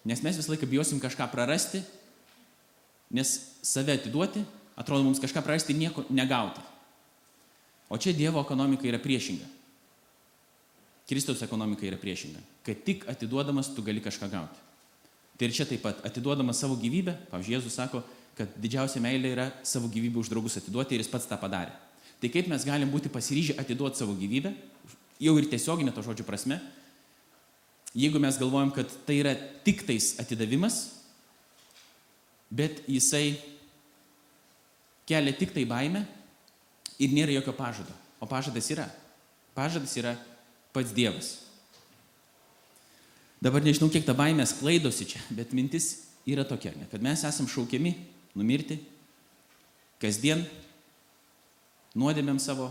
[0.05, 1.83] Nes mes visą laiką bijosim kažką prarasti,
[3.13, 3.31] nes
[3.63, 4.43] save atiduoti,
[4.75, 6.61] atrodo mums kažką prarasti ir nieko negauti.
[7.89, 9.45] O čia Dievo ekonomika yra priešinga.
[11.05, 12.41] Kristaus ekonomika yra priešinga.
[12.65, 14.61] Kad tik atiduodamas tu gali kažką gauti.
[15.37, 18.01] Tai ir čia taip pat atiduodamas savo gyvybę, pavyzdžiui, Jėzus sako,
[18.35, 21.73] kad didžiausia meilė yra savo gyvybę už draugus atiduoti ir jis pats tą padarė.
[22.19, 24.51] Tai kaip mes galim būti pasiryžę atiduoti savo gyvybę,
[25.23, 26.59] jau ir tiesioginė to žodžio prasme,
[27.95, 30.81] jeigu mes galvojam, kad tai yra tik tais atidavimas,
[32.51, 33.37] bet jisai
[35.07, 36.03] kelia tik tai baimę
[36.99, 37.93] ir nėra jokio pažado.
[38.19, 38.87] O pažadas yra.
[39.55, 40.15] Pažadas yra
[40.75, 41.45] pats Dievas.
[43.43, 47.93] Dabar nežinau, kiek ta baimė sklaidosi čia, bet mintis yra tokia, kad mes esam šaukiami
[48.35, 48.79] numirti
[50.01, 50.43] kasdien,
[51.95, 52.69] nuodėmėm savo,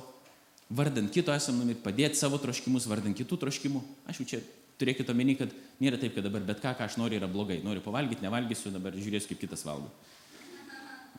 [0.68, 3.82] vardant kito esam numirti, padėti savo troškimus, vardant kitų troškimų.
[4.10, 4.42] Aš jau čia
[4.80, 7.60] turėkite omeny, kad nėra taip, kad dabar bet ką, ką aš noriu, yra blogai.
[7.64, 9.90] Noriu pavalgyti, nevalgysiu, dabar žiūrėsiu, kaip kitas valgo.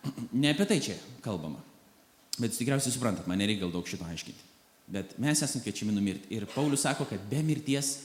[0.41, 1.62] Ne apie tai čia kalbama.
[2.38, 4.51] Bet tikriausiai suprantat, man nereikia gal daug šito aiškinti.
[4.91, 6.29] Bet mes esame kviečiami numirti.
[6.36, 7.95] Ir Paulius sako, kad be mirties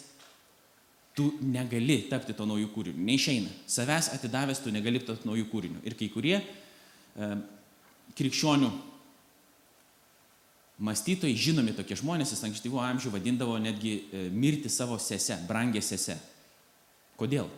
[1.16, 3.03] tu negali tapti to naujų kūrinių.
[3.07, 3.51] Neišeina.
[3.70, 5.83] Savęs atidavęs tu negali tapti naujų kūrinių.
[5.88, 7.31] Ir kai kurie e,
[8.18, 8.70] krikščionių
[10.81, 16.16] mąstytojai, žinomi tokie žmonės, jis ankstyvo amžių vadindavo netgi e, mirti savo sese, brangę sese.
[17.20, 17.51] Kodėl?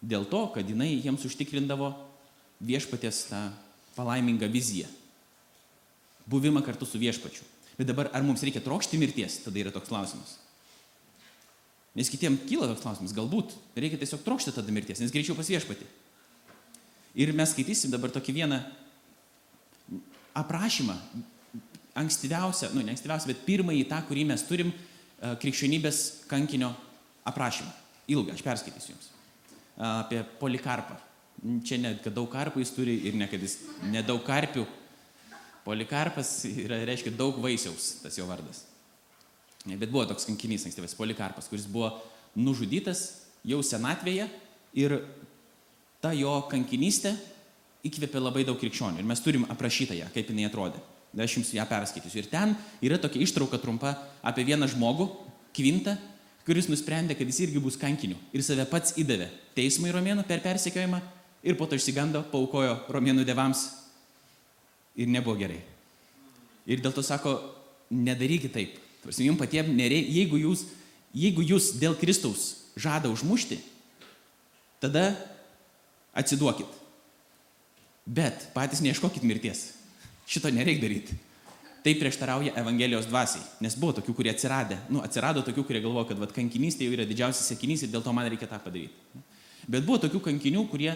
[0.00, 1.92] Dėl to, kad jinai jiems užtikrindavo
[2.64, 3.42] viešpatės tą
[3.96, 4.88] palaimingą viziją
[6.30, 7.42] buvimą kartu su viešpačiu.
[7.78, 10.36] Bet dabar ar mums reikia trokšti mirties, tada yra toks klausimas.
[11.98, 15.88] Nes kitiem kyla toks klausimas, galbūt reikia tiesiog trokšti tada mirties, nes greičiau pas viešpatį.
[17.18, 18.60] Ir mes skaitysim dabar tokį vieną
[20.38, 20.94] aprašymą,
[21.98, 26.70] ankstyviausią, nu ne ankstyviausią, bet pirmąjį tą, kurį mes turim e, krikščionybės kankinio
[27.26, 27.72] aprašymą.
[28.10, 29.10] Ilgą, aš perskaitysiu jums.
[29.80, 30.96] apie polikarpą.
[31.64, 34.66] Čia ne, kad daug karpų jis turi ir ne, kad jis nedaug karpių.
[35.64, 38.66] Polikarpas yra, reiškia daug vaisiaus, tas jo vardas.
[39.68, 41.92] Bet buvo toks kankinys ankstyvas, polikarpas, kuris buvo
[42.38, 44.28] nužudytas jau senatvėje
[44.78, 44.96] ir
[46.00, 47.12] ta jo kankinystė
[47.84, 49.00] įkvėpė labai daug krikščionių.
[49.00, 50.80] Ir mes turim aprašytą ją, kaip jinai atrodė.
[51.20, 52.22] Aš jums ją perskaitysiu.
[52.22, 52.54] Ir ten
[52.86, 55.08] yra tokia ištrauka trumpa apie vieną žmogų,
[55.50, 55.96] Kvintą,
[56.46, 58.14] kuris nusprendė, kad jis irgi bus kankiniu.
[58.30, 61.00] Ir save pats įdavė teismui romėnų per persekiojimą
[61.42, 63.64] ir po to išsigando, paukojo romėnų devams
[64.94, 65.58] ir nebuvo gerai.
[66.70, 67.34] Ir dėl to sako,
[67.90, 68.78] nedarykit taip.
[69.06, 70.66] Jums patiems nereikia, jeigu jūs,
[71.16, 73.58] jeigu jūs dėl Kristaus žada užmušti,
[74.82, 75.14] tada
[76.16, 76.68] atsiduokit.
[78.06, 79.70] Bet patys neieškokit mirties.
[80.30, 81.16] Šito nereikia daryti.
[81.80, 86.18] Tai prieštarauja Evangelijos dvasiai, nes buvo tokių, kurie atsiradė, nu, atsirado tokių, kurie galvoja, kad
[86.20, 89.22] vat, kankinystė jau yra didžiausias sėkinys ir dėl to man reikia tą padaryti.
[89.64, 90.92] Bet buvo tokių kankinių, kurie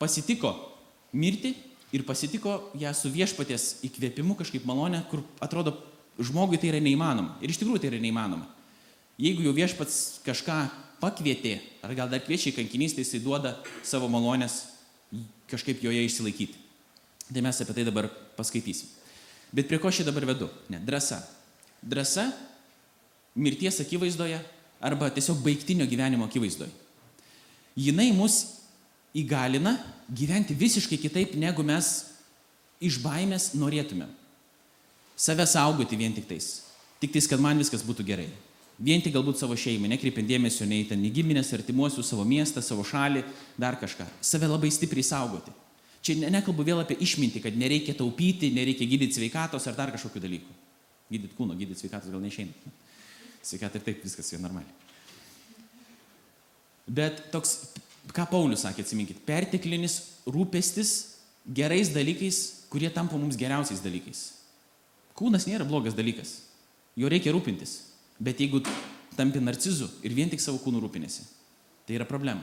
[0.00, 0.52] pasitiko
[1.16, 1.54] mirti
[1.96, 5.72] ir pasitiko ją su viešpatės įkvėpimu kažkaip malonę, kur atrodo
[6.18, 7.38] žmogui tai yra neįmanoma.
[7.42, 8.46] Ir iš tikrųjų tai yra neįmanoma.
[9.20, 10.58] Jeigu jau viešpats kažką
[11.02, 14.64] pakvietė, ar gal dar kviečia į kankinystę, jisai duoda savo malonės
[15.50, 16.58] kažkaip joje išsilaikyti.
[17.30, 18.90] Tai mes apie tai dabar paskaitysim.
[19.54, 20.48] Bet prie ko aš dabar vedu?
[20.68, 21.20] Ne, drąsa.
[21.82, 22.26] Drąsa
[23.34, 24.40] mirties akivaizdoje
[24.82, 26.72] arba tiesiog baigtinio gyvenimo akivaizdoje.
[27.74, 28.60] Jinai mus
[29.14, 29.76] įgalina
[30.10, 31.90] gyventi visiškai kitaip, negu mes
[32.82, 34.10] iš baimės norėtumėm.
[35.16, 36.64] Save saugoti vien tik tais.
[37.02, 38.28] Tik tais, kad man viskas būtų gerai.
[38.82, 42.82] Vien tik galbūt savo šeimai, nekreipiant dėmesio nei ten į giminės, artimuosius, savo miestą, savo
[42.86, 43.22] šalį,
[43.60, 44.06] dar kažką.
[44.18, 45.54] Save labai stipriai saugoti.
[46.04, 50.24] Čia ne, nekalbu vėl apie išmintį, kad nereikia taupyti, nereikia gydyti sveikatos ar dar kažkokių
[50.26, 50.56] dalykų.
[51.14, 52.74] Gydyti kūno, gydyti sveikatos gal neišeina.
[53.44, 54.82] Sveikata ir taip viskas yra normaliai.
[56.84, 57.56] Bet toks,
[58.12, 60.92] ką Paulius sakė, atsiminkit, perteklinis rūpestis
[61.46, 62.40] gerais dalykais,
[62.72, 64.26] kurie tampa mums geriausiais dalykais.
[65.14, 66.40] Kūnas nėra blogas dalykas.
[66.98, 67.76] Jo reikia rūpintis.
[68.18, 68.62] Bet jeigu
[69.18, 71.26] tampi narcizu ir vien tik savo kūnų rūpinėsi,
[71.86, 72.42] tai yra problema.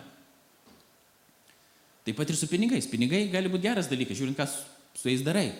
[2.07, 2.87] Taip pat ir su pinigais.
[2.89, 5.51] Pinigai gali būti geras dalykas, žiūrint, ką su jais darai.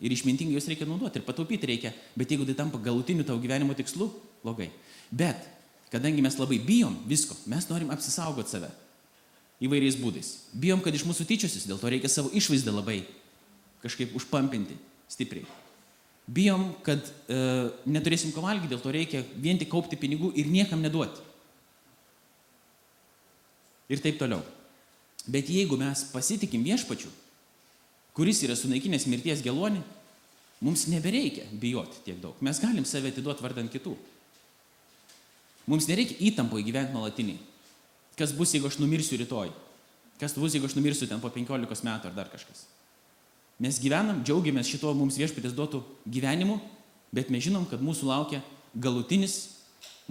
[0.00, 1.92] Ir išmintingai juos reikia naudoti, ir pataupyti reikia.
[2.16, 4.08] Bet jeigu tai tampa galutiniu tavo gyvenimo tikslu,
[4.42, 4.70] blogai.
[5.12, 5.44] Bet,
[5.92, 8.72] kadangi mes labai bijom visko, mes norim apsisaugoti save
[9.64, 10.30] įvairiais būdais.
[10.56, 13.04] Bijom, kad iš mūsų tyčiosis, dėl to reikia savo išvaizdą labai
[13.84, 14.76] kažkaip užpampinti
[15.12, 15.46] stipriai.
[16.24, 17.36] Bijom, kad e,
[17.84, 21.20] neturėsim ko valgyti, dėl to reikia vien tik kaupti pinigų ir niekam neduoti.
[23.92, 24.40] Ir taip toliau.
[25.28, 27.10] Bet jeigu mes pasitikim viešpačiu,
[28.16, 29.82] kuris yra sunaikinęs mirties gelonį,
[30.64, 32.40] mums nebereikia bijoti tiek daug.
[32.44, 33.92] Mes galim save atiduoti vardant kitų.
[35.68, 37.40] Mums nereikia įtampo įgyventi nuolatiniai.
[38.16, 39.52] Kas bus, jeigu aš numirsiu rytoj?
[40.20, 42.64] Kas bus, jeigu aš numirsiu ten po 15 metų ar dar kažkas?
[43.64, 45.80] Mes gyvenam, džiaugiamės šito mums viešpatės duotų
[46.12, 46.58] gyvenimu,
[47.16, 48.42] bet mes žinom, kad mūsų laukia
[48.76, 49.38] galutinis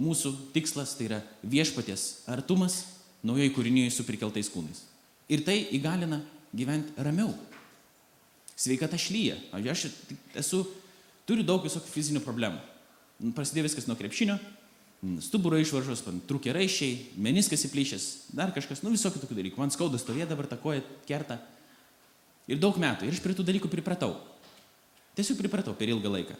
[0.02, 2.80] mūsų tikslas, tai yra viešpatės artumas
[3.22, 4.82] naujai kūrinyje su prikeltais kūnais.
[5.30, 6.18] Ir tai įgalina
[6.56, 7.30] gyventi ramiau.
[8.58, 9.38] Sveikata šlyja.
[9.54, 9.86] Aš
[10.42, 10.64] esu,
[11.28, 12.58] turiu daug visokių fizinių problemų.
[13.38, 14.40] Prasidėjo viskas nuo krepšinio,
[15.22, 19.62] stuburo išvaržos, trūkė raiščiai, meniskas įplyšęs, dar kažkas, nu visokių tokių dalykų.
[19.62, 21.38] Man skauda stovė dabar takoja kerta.
[22.50, 23.06] Ir daug metų.
[23.06, 24.16] Ir aš prie tų dalykų pripratau.
[25.16, 26.36] Tiesiog pripratau per ilgą laiką.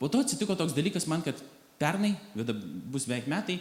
[0.00, 1.38] Po to atsitiko toks dalykas man, kad
[1.80, 3.58] pernai, bus beveik metai,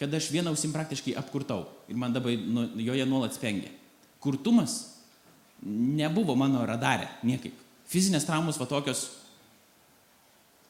[0.00, 3.68] kad aš vieną ausim praktiškai apkurtau ir man dabar nu, joje nuolat spengia.
[4.22, 5.00] Kurtumas
[5.62, 7.56] nebuvo mano radare niekaip.
[7.90, 9.08] Fizinės traumos va tokios,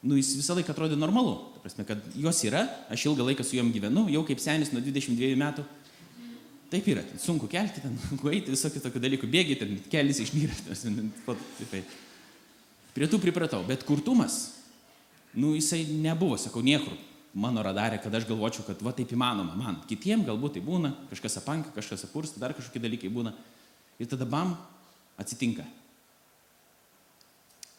[0.03, 1.37] nu jis visą laiką atrodė normalu.
[1.53, 4.81] Ta prasme, kad jos yra, aš ilgą laiką su juom gyvenu, jau kaip senis nuo
[4.83, 5.65] 22 metų.
[6.71, 7.97] Taip yra, sunku kelti, ten,
[8.31, 10.55] eiti visokių tokių dalykų, bėgi, ten kelis išnyra.
[12.95, 14.37] Prie tų pripratau, bet kurtumas,
[15.35, 16.95] nu jisai nebuvo, sakau, niekur
[17.33, 19.81] mano radarė, kad aš galvočiau, kad va taip įmanoma man.
[19.87, 23.35] Kitiem galbūt tai būna, kažkas apanka, kažkas apursta, dar kažkokie dalykai būna.
[23.99, 24.55] Ir tada bam,
[25.19, 25.67] atsitinka.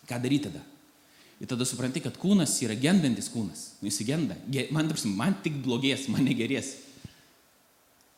[0.08, 0.62] Ką daryti tada?
[1.42, 3.66] Ir tada supranti, kad kūnas yra gendantis kūnas.
[3.80, 4.36] Nu, jis genda.
[4.70, 6.76] Man, man tik blogės, man negerės.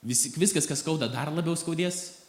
[0.04, 2.20] Vis, viskas, kas skauda, dar labiau skaudės.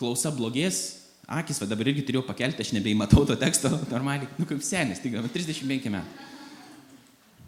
[0.00, 1.04] Klausa blogės.
[1.30, 4.28] Akis, va dabar irgi turėjau pakelti, aš nebeįmatau to teksto normaliai.
[4.40, 6.30] Nu, kaip senis, tik 35 metų.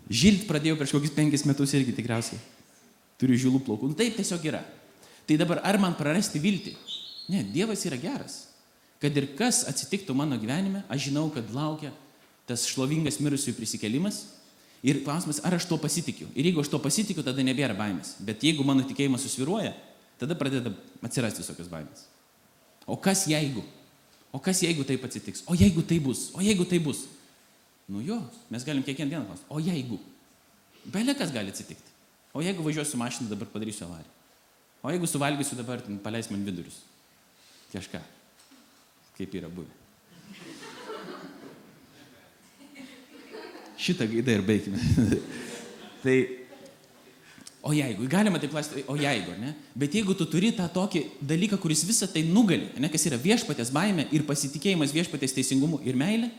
[0.07, 2.39] Žilt pradėjau prieš kokius penkis metus irgi tikriausiai.
[3.19, 3.91] Turiu žilų plaukų.
[3.91, 4.63] Nu, taip tiesiog yra.
[5.27, 6.77] Tai dabar ar man prarasti viltį?
[7.33, 8.45] Ne, Dievas yra geras.
[9.03, 11.91] Kad ir kas atsitiktų mano gyvenime, aš žinau, kad laukia
[12.47, 14.23] tas šlovingas mirusiųjų prisikelimas.
[14.87, 16.29] Ir klausimas, ar aš to pasitikiu.
[16.39, 18.15] Ir jeigu aš to pasitikiu, tada nebėra baimės.
[18.23, 19.73] Bet jeigu mano tikėjimas susviruoja,
[20.21, 20.71] tada pradeda
[21.03, 22.05] atsirasti visokios baimės.
[22.87, 23.65] O kas jeigu?
[24.31, 25.43] O kas jeigu taip atsitiks?
[25.51, 26.29] O jeigu tai bus?
[26.39, 27.03] O jeigu tai bus?
[27.91, 28.21] Nu jo,
[28.51, 29.47] mes galim kiekvieną dieną klausti.
[29.51, 29.99] O jeigu?
[30.87, 31.95] Belė kas gali atsitikti?
[32.37, 34.13] O jeigu važiuosiu mašiną, dabar padarysiu avariją?
[34.87, 36.79] O jeigu suvalgysiu dabar, paleis man vidurius?
[37.73, 38.03] Kažką.
[39.19, 39.86] Kaip yra buvę.
[43.81, 44.81] Šitą gaidą ir baigime.
[46.05, 46.17] tai,
[47.67, 49.53] o jeigu, galima taip lasti, o jeigu, ne?
[49.77, 53.73] Bet jeigu tu turi tą tokį dalyką, kuris visą tai nugali, ne, kas yra viešpatės
[53.75, 56.31] baime ir pasitikėjimas viešpatės teisingumu ir meilė,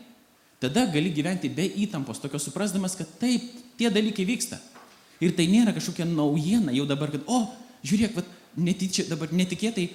[0.62, 3.46] tada gali gyventi be įtampos, tokio suprasdamas, kad taip,
[3.78, 4.58] tie dalykai vyksta.
[5.22, 7.44] Ir tai nėra kažkokia naujiena jau dabar, kad, o,
[7.86, 9.88] žiūrėk, vat, netyčia, dabar netikėtai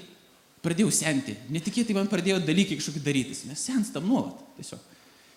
[0.64, 3.44] pradėjau senti, netikėtai man pradėjo dalykai kažkokie darytis.
[3.50, 4.80] Mes senstam nuolat tiesiog.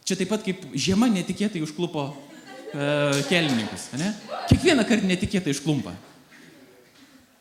[0.06, 4.12] Čia taip pat kaip žiema netikėtai užklupo e, kelininkus, ne?
[4.46, 5.96] Kiekvieną kartą netikėtai išklumpa.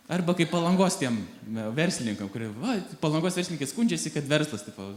[0.09, 4.89] Arba kaip palangos tiem e, verslininkam, kurie, va, palangos verslininkai skundžiasi, kad verslas, tipo,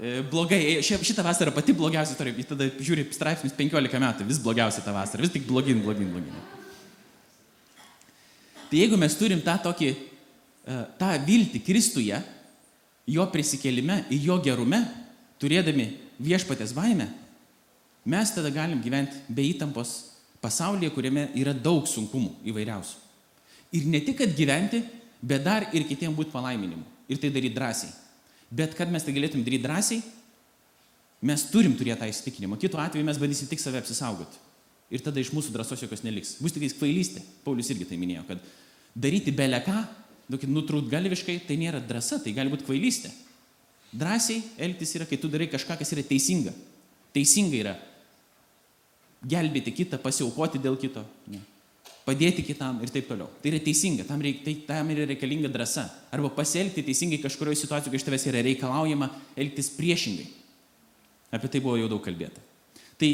[0.00, 4.96] e, blogai, šitą vasarą pati blogiausia istorija, tada žiūri straipsnius 15 metų, vis blogiausia tą
[4.96, 6.42] vasarą, vis tik blogin, blogin, blogin.
[8.70, 9.96] Tai jeigu mes turim tą tokį,
[10.64, 12.26] e, tą viltį Kristuje,
[13.04, 14.86] jo prisikelime jo gerume,
[15.36, 17.08] turėdami viešpatės baimę,
[18.04, 19.96] mes tada galim gyventi be įtampos
[20.40, 22.96] pasaulyje, kuriame yra daug sunkumų įvairiausių.
[23.76, 24.82] Ir ne tik, kad gyventi,
[25.22, 26.82] bet dar ir kitiems būti palaiminimu.
[27.10, 27.92] Ir tai daryti drąsiai.
[28.50, 30.00] Bet kad mes tai galėtum daryti drąsiai,
[31.26, 32.58] mes turim turėti tą įsitikinimą.
[32.58, 34.40] Kitu atveju mes bandysim tik save apsisaugoti.
[34.90, 36.34] Ir tada iš mūsų drąsos jokios neliks.
[36.42, 37.22] Bus tik kvailystė.
[37.44, 38.42] Paulius irgi tai minėjo, kad
[38.98, 39.84] daryti beleką,
[40.50, 43.12] nutrūt galviškai, tai nėra drąsa, tai gali būti kvailystė.
[43.90, 46.52] Drąsiai elgtis yra, kai tu darai kažką, kas yra teisinga.
[47.14, 47.72] Teisinga yra
[49.26, 51.40] gelbėti kitą, pasiaukoti dėl kito, ne.
[52.06, 53.28] padėti kitam ir taip toliau.
[53.42, 55.88] Tai yra teisinga, tam, reik, tai, tam yra reikalinga drąsa.
[56.14, 60.28] Arba pasielgti teisingai kažkurioje situacijoje, kai iš tavęs yra reikalaujama elgtis priešingai.
[61.34, 62.42] Apie tai buvo jau daug kalbėta.
[62.98, 63.10] Tai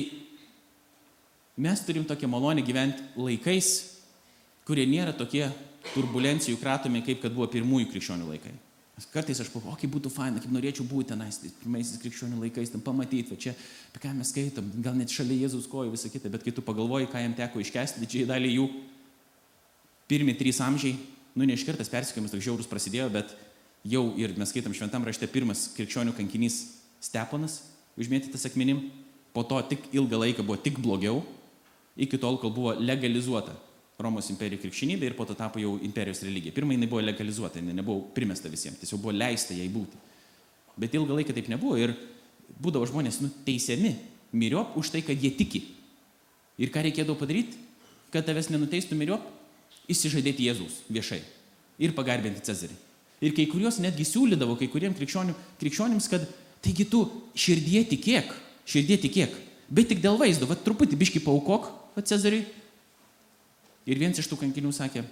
[1.56, 3.72] mes turim tokią malonę gyventi laikais,
[4.68, 5.48] kurie nėra tokie
[5.94, 8.54] turbulencijų kratomi, kaip kad buvo pirmųjų krikščionių laikai.
[8.96, 13.28] Kartais aš pagalvoju, kaip būtų faina, kaip norėčiau būti tenais, pirmaisiais krikščionių laikais, tam pamatyti,
[13.28, 13.52] va čia,
[13.90, 17.10] apie ką mes skaitom, gal net šalia Jėzaus kojų visą kitą, bet kai tu pagalvoji,
[17.12, 18.64] ką jam teko iškesti, didžiai dalį jų,
[20.08, 20.94] pirmi trys amžiai,
[21.36, 23.36] nu ne iš kartas persikėjimas toks žiaurus prasidėjo, bet
[23.84, 26.62] jau ir mes skaitom šventam rašte pirmas krikščionių kankinys
[27.04, 27.60] Steponas,
[28.00, 28.86] užmėtytas akmenim,
[29.36, 31.20] po to tik ilgą laiką buvo tik blogiau,
[32.00, 33.58] iki tol, kol buvo legalizuota
[33.96, 36.52] Romos imperijų krikščionybė ir po to tapo jau imperijos religija.
[36.52, 39.96] Pirmą jinai buvo legalizuota, jinai nebuvo primesta visiems, tiesiog buvo leista jai būti.
[40.76, 41.94] Bet ilgą laiką taip nebuvo ir
[42.60, 43.94] būdavo žmonės nuteisiami
[44.36, 45.62] miriop už tai, kad jie tiki.
[46.60, 47.56] Ir ką reikėdavo padaryti,
[48.12, 49.24] kad tavęs nenuteistų miriop,
[49.92, 51.22] įsižadėti Jėzus viešai
[51.82, 52.76] ir pagarbinti Cezarį.
[53.24, 56.26] Ir kai kuriuos netgi siūlydavo kai kuriems krikščionims, kad
[56.64, 57.06] taigi tu
[57.38, 58.32] širdie tikėk,
[58.68, 59.36] širdie tikėk,
[59.72, 62.44] bet tik dėl vaizdo, va truputį biški paukok, va Cezariui.
[63.86, 65.04] Ir vienas iš tų kankinių sakė,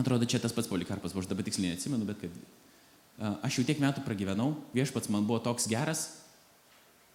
[0.00, 4.04] atrodo, čia tas pats polikarpas, aš dabar tiksliai neatsimenu, bet kad aš jau tiek metų
[4.04, 6.06] pragyvenau, viešpats man buvo toks geras,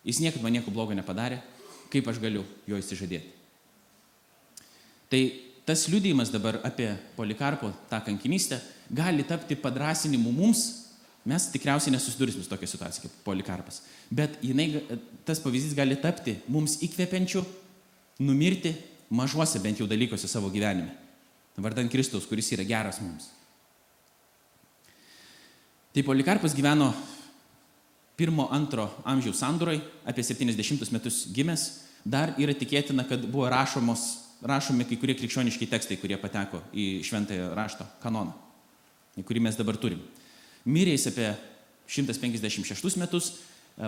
[0.06, 1.42] jis niekada man nieko blogo nepadarė,
[1.94, 3.34] kaip aš galiu jo įsižadėti.
[5.12, 5.22] Tai
[5.68, 8.62] tas liūdėjimas dabar apie polikarpo tą kankinystę
[8.94, 10.64] gali tapti padrasinimu mums,
[11.28, 14.86] mes tikriausiai nesusidursim su tokia situacija kaip polikarpas, bet jinai,
[15.28, 17.44] tas pavyzdys gali tapti mums įkvepiančiu
[18.26, 18.74] numirti
[19.12, 20.96] mažuose bent jau dalykuose savo gyvenime.
[21.62, 23.28] Vardant Kristaus, kuris yra geras mums.
[25.92, 26.94] Tai Polikarpas gyveno
[28.16, 31.66] pirmo, antro amžiaus sandūroj, apie 70 metus gimęs.
[32.08, 34.06] Dar yra tikėtina, kad buvo rašomos,
[34.48, 38.34] rašomi kai kurie krikščioniški tekstai, kurie pateko į šventąją rašto kanoną,
[39.28, 40.00] kurį mes dabar turim.
[40.66, 41.28] Mirė jis apie
[41.92, 43.34] 156 metus,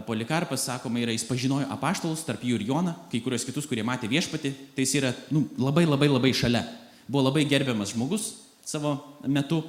[0.01, 4.10] Polikarpas, sakoma, yra, jis pažinojo apaštalus, tarp jų ir Joną, kai kurios kitus, kurie matė
[4.10, 6.63] viešpati, tai jis yra nu, labai labai labai šalia.
[7.05, 8.32] Buvo labai gerbiamas žmogus
[8.65, 8.95] savo
[9.30, 9.59] metu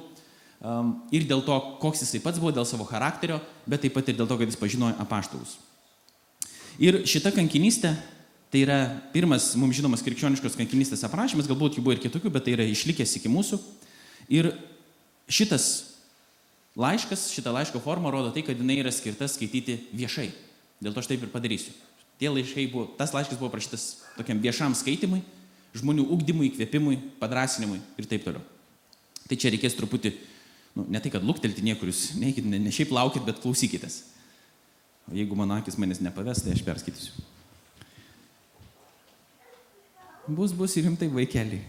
[0.65, 3.37] um, ir dėl to, koks jisai pats buvo, dėl savo charakterio,
[3.69, 5.59] bet taip pat ir dėl to, kad jis pažinojo apaštalus.
[6.81, 7.93] Ir šita kankinystė,
[8.49, 8.79] tai yra
[9.13, 13.19] pirmas mums žinomas krikščioniškos kankinystės aprašymas, galbūt jų buvo ir kitokių, bet tai yra išlikęs
[13.19, 13.61] iki mūsų.
[14.33, 14.55] Ir
[15.29, 15.94] šitas
[16.79, 20.29] laiškas, šita laiško forma rodo tai, kad jinai yra skirta skaityti viešai.
[20.83, 21.73] Dėl to aš taip ir padarysiu.
[22.19, 25.21] Tie laiškai buvo, tas laiškas buvo prašytas tokiam viešam skaitimui,
[25.75, 28.43] žmonių ugdymui, įkvėpimui, padrasinimui ir taip toliau.
[29.25, 30.13] Tai čia reikės truputį,
[30.77, 34.03] nu, ne tai, kad luktelti niekur, jūs neikit, ne, ne šiaip laukit, bet klausykitės.
[35.09, 37.25] O jeigu mano akis manęs nepaves, tai aš perskaitysiu.
[40.25, 41.61] Bus, bus ir rimtai vaikeliai.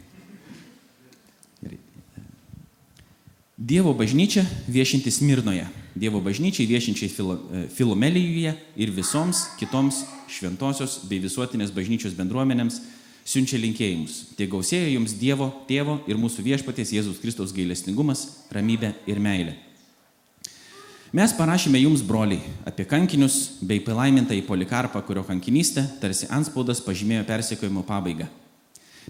[3.56, 5.64] Dievo bažnyčia viešinti Smirnoje,
[5.96, 7.38] Dievo bažnyčiai viešinčiai Filo,
[7.72, 12.82] Filomelijoje ir visoms kitoms šventosios bei visuotinės bažnyčios bendruomenėms
[13.24, 14.36] siunčia linkėjimus.
[14.36, 19.56] Tie gausėja jums Dievo, Tėvo ir mūsų viešpaties Jėzus Kristaus gailestingumas, ramybė ir meilė.
[21.16, 27.24] Mes parašėme jums, broliai, apie kankinius bei palaimintą į polikarpą, kurio kankinystę tarsi anspaudas pažymėjo
[27.24, 28.28] persekiojimo pabaigą.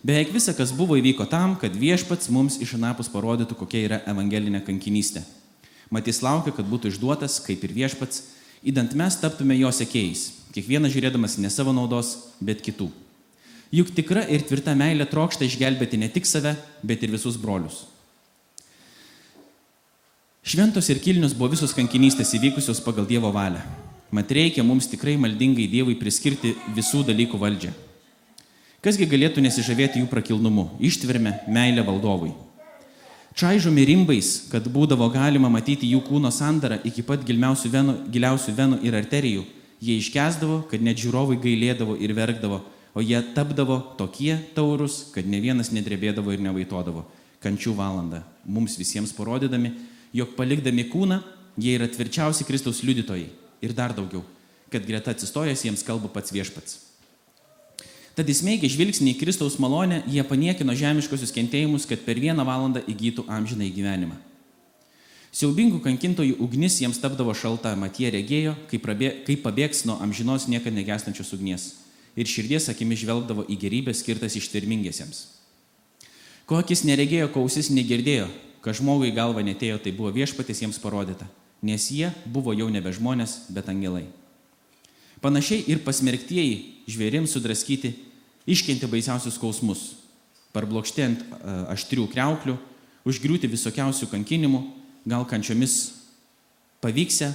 [0.05, 4.61] Beveik visa, kas buvo įvyko tam, kad viešpats mums iš anapus parodytų, kokia yra evangelinė
[4.67, 5.23] kankinystė.
[5.91, 8.23] Matys laukia, kad būtų išduotas, kaip ir viešpats,
[8.67, 12.91] įdant mes taptume jo sekėjais, kiekvienas žiūrėdamas ne savo naudos, bet kitų.
[13.75, 16.55] Juk tikra ir tvirta meilė trokšta išgelbėti ne tik save,
[16.87, 17.87] bet ir visus brolius.
[20.47, 23.65] Šventos ir kilnius buvo visos kankinystės įvykusios pagal Dievo valią.
[24.15, 27.73] Mat reikia mums tikrai maldingai Dievui priskirti visų dalykų valdžią.
[28.87, 32.29] Kasgi galėtų nesižavėti jų prakilnumu, ištverme, meilę valdovui.
[33.35, 38.79] Čaižomi rimbais, kad būdavo galima matyti jų kūno sandarą iki pat giliausių venų, giliausių venų
[38.87, 39.43] ir arterijų,
[39.83, 42.61] jie iškesdavo, kad net žiūrovai gailėdavo ir verkdavo,
[42.95, 47.09] o jie tapdavo tokie taurus, kad ne vienas nedrebėdavo ir nevaitodavo.
[47.43, 49.75] Kančių valandą mums visiems parodydami,
[50.15, 51.25] jog palikdami kūną,
[51.59, 53.33] jie yra tvirčiausi Kristaus liudytojai
[53.67, 54.23] ir dar daugiau,
[54.71, 56.85] kad greta atsistojęs jiems kalba pats viešpats.
[58.17, 63.27] Tad įsmeigę žvilgsnį į Kristaus malonę, jie paniekino žemiškosius kentėjimus, kad per vieną valandą įgytų
[63.29, 64.17] amžiną į gyvenimą.
[65.37, 68.89] Siaubingų kankintojų ugnis jiems tapdavo šalta, mat jie regėjo, kaip,
[69.45, 71.75] pabėgs nuo amžinos niekada negestančios ugnies
[72.17, 75.27] ir širdies akimi žvelgdavo į gerybę skirtas ištvermingiesiems.
[76.49, 78.31] Ko akis neregėjo, ko ausis negirdėjo,
[78.65, 81.29] kad žmogui galva netėjo, tai buvo viešpatis jiems parodyta,
[81.61, 84.07] nes jie buvo jau nebe žmonės, bet angelai.
[85.21, 87.93] Panašiai ir pasmerktieji žvėrims sudraskyti
[88.47, 89.85] iškenti baisiausius skausmus,
[90.55, 91.25] parblokšti ant
[91.75, 92.57] aštrių kreuklių,
[93.07, 94.63] užgriūti visokiausių kankinimų,
[95.07, 95.77] gal kančiomis
[96.83, 97.33] pavyksia,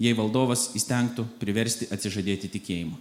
[0.00, 2.98] jei valdovas įstengtų priversti atsižadėti tikėjimą.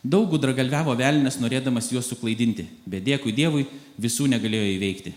[0.00, 3.66] Daug gudragalviavo velnės norėdamas juos suklaidinti, bet dėkui Dievui
[4.00, 5.12] visų negalėjo įveikti.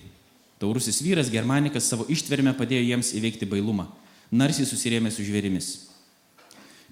[0.59, 3.87] Taurusis vyras Germanikas savo ištvermę padėjo jiems įveikti bailumą,
[4.31, 5.92] narsiai susirėmė su žvėrimis.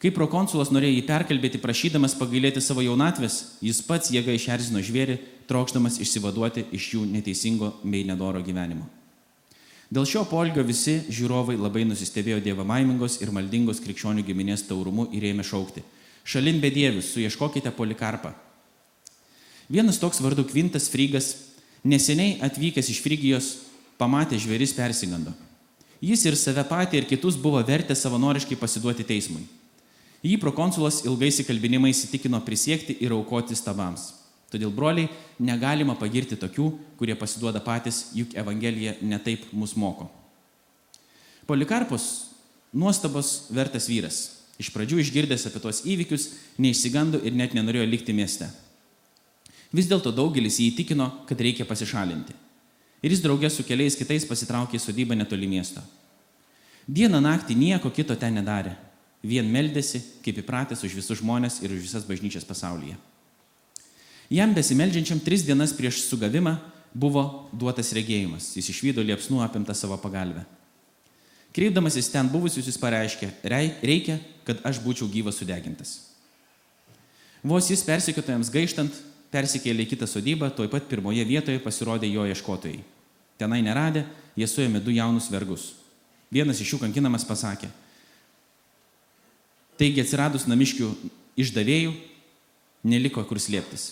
[0.02, 5.99] Kai prokonsulas norėjo jį perkalbėti, prašydamas pagailėti savo jaunatvės, jis pats jėga išerzino žvėrį, trokšdamas
[6.02, 8.88] išsivaduoti iš jų neteisingo bei nedoro gyvenimo.
[9.93, 15.28] Dėl šio polgio visi žiūrovai labai nusistebėjo Dievo maimingos ir maldingos krikščionių giminės taurumu ir
[15.34, 15.84] ėmė šaukti.
[16.24, 18.32] Šalin bedievius, suieškokite polikarpą.
[19.70, 21.36] Vienas toks vardu Kvintas Frygas,
[21.84, 23.54] neseniai atvykęs iš Frygijos,
[24.02, 25.36] pamatė žvėris persigando.
[26.02, 29.43] Jis ir save patį ir kitus buvo vertę savanoriškai pasiduoti teismui.
[30.22, 34.11] Jį prokonsulas ilgais įkalbinimais įtikino prisiekti ir aukoti stabams.
[34.53, 35.07] Todėl, broliai,
[35.41, 36.67] negalima pagirti tokių,
[36.99, 40.09] kurie pasiduoda patys, juk Evangelija netaip mus moko.
[41.49, 42.28] Polikarpus
[42.74, 44.19] nuostabos vertas vyras.
[44.61, 46.28] Iš pradžių išgirdęs apie tuos įvykius,
[46.61, 48.51] neišsigando ir net nenorėjo likti mieste.
[49.74, 52.36] Vis dėlto daugelis jį įtikino, kad reikia pasišalinti.
[53.01, 55.82] Ir jis draugė su keliais kitais pasitraukė į sodybą netoli miesto.
[56.86, 58.76] Dieną naktį nieko kito ten nedarė
[59.24, 62.97] vien meldėsi, kaip įpratęs už visus žmonės ir už visas bažnyčias pasaulyje.
[64.32, 66.55] Jam besimeldžiančiam tris dienas prieš sugavimą
[66.93, 68.53] buvo duotas regėjimas.
[68.55, 70.45] Jis išvydo liepsnų apimtą savo pagalbę.
[71.51, 75.97] Kreipdamasis ten buvusius jis pareiškė, reikia, kad aš būčiau gyvas sudegintas.
[77.43, 78.95] Vos jis persikiotojams gaištant,
[79.34, 82.80] persikėlė į kitą sodybą, toj pat pirmoje vietoje pasirodė jo ieškotojai.
[83.41, 84.05] Tenai neradę,
[84.38, 85.74] jie suėmė du jaunus vergus.
[86.32, 87.67] Vienas iš jų kankinamas pasakė,
[89.82, 90.92] Taigi atsiradus namiškių
[91.42, 91.96] išdavėjų,
[92.86, 93.88] neliko kur slėptis.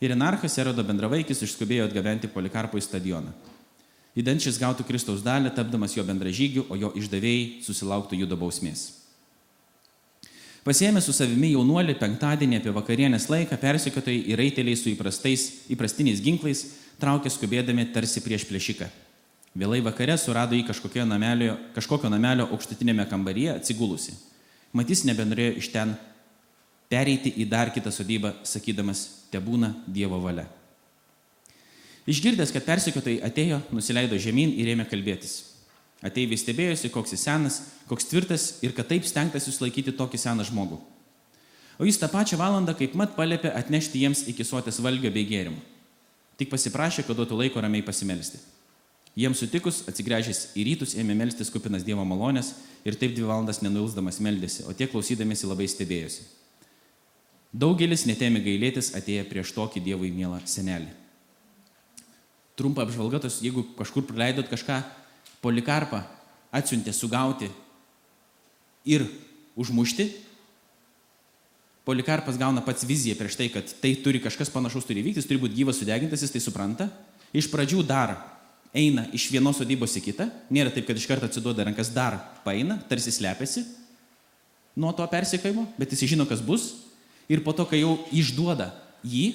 [0.00, 3.32] Ir Enarchas Erodo bendravaikis išskubėjo atgabenti Polikarpo į stadioną.
[4.20, 8.90] Įdant šis gautų Kristaus dalį, tapdamas jo bendražygiu, o jo išdavėjai susilauktų judo bausmės.
[10.68, 16.66] Pasiemė su savimi jaunuolį penktadienį apie vakarienės laiką, persikiotojai ir raiteliai su įprastiniais ginklais
[17.00, 18.90] traukė skubėdami tarsi prieš plėšiką.
[19.56, 24.12] Vėlai vakare surado jį namelio, kažkokio namelio aukštutinėme kambaryje atsigulusi.
[24.76, 25.96] Matys nebenorėjo iš ten
[26.90, 30.46] pereiti į dar kitą sodybą, sakydamas, te būna Dievo valia.
[32.10, 35.50] Išgirdęs, kad persekiotojai atėjo, nusileido žemyn ir ėmė kalbėtis.
[36.00, 37.58] Ateiviai stebėjosi, koks jis senas,
[37.90, 40.78] koks tvirtas ir kad taip stengtasi sulaikyti tokį seną žmogų.
[41.80, 45.60] O jis tą pačią valandą kaip mat palėpė atnešti jiems iki suotės valgio bei gėrimų.
[46.40, 48.40] Tik pasiprašė, kad duotų laiko ramiai pasimelsti.
[49.18, 52.52] Jiems sutikus, atsigręžęs į rytus, ėmė melstis kupinas Dievo malonės
[52.86, 56.28] ir taip dvi valandas nenuilsdamas meldėsi, o tie klausydamėsi labai stebėjosi.
[57.50, 60.92] Daugelis netėmė gailėtis atėję prieš tokį Dievui mielą senelį.
[62.54, 64.82] trumpa apžvalga, tos, jeigu kažkur praleidot kažką,
[65.40, 66.02] polikarpą
[66.52, 67.48] atsiuntė sugauti
[68.84, 69.06] ir
[69.56, 70.10] užmušti.
[71.88, 75.40] Polikarpas gauna pats viziją prieš tai, kad tai turi kažkas panašaus turi vykti, jis turi
[75.40, 76.90] būti gyvas sudegintas, jis tai supranta.
[77.32, 78.12] Iš pradžių dar
[78.76, 82.78] eina iš vienos sodybos į kitą, nėra taip, kad iš karto atsiduoda rankas, dar paina,
[82.90, 83.64] tarsi slepiasi
[84.78, 86.70] nuo to persikėjimo, bet jis žino, kas bus.
[87.30, 88.70] Ir po to, kai jau išduoda
[89.06, 89.26] jį,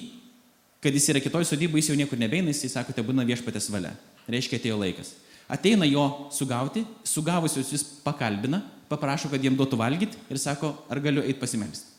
[0.84, 3.94] kad jis yra kitoj sodyboje, jis jau niekur nebeina, jis sako, tai būna viešpatės valia.
[4.28, 5.14] Reiškia, atėjo laikas.
[5.48, 8.60] Ateina jo sugauti, sugavusius jis pakalbina,
[8.90, 11.94] paprašo, kad jiem duotų valgyti ir sako, ar galiu eiti pasimelsti.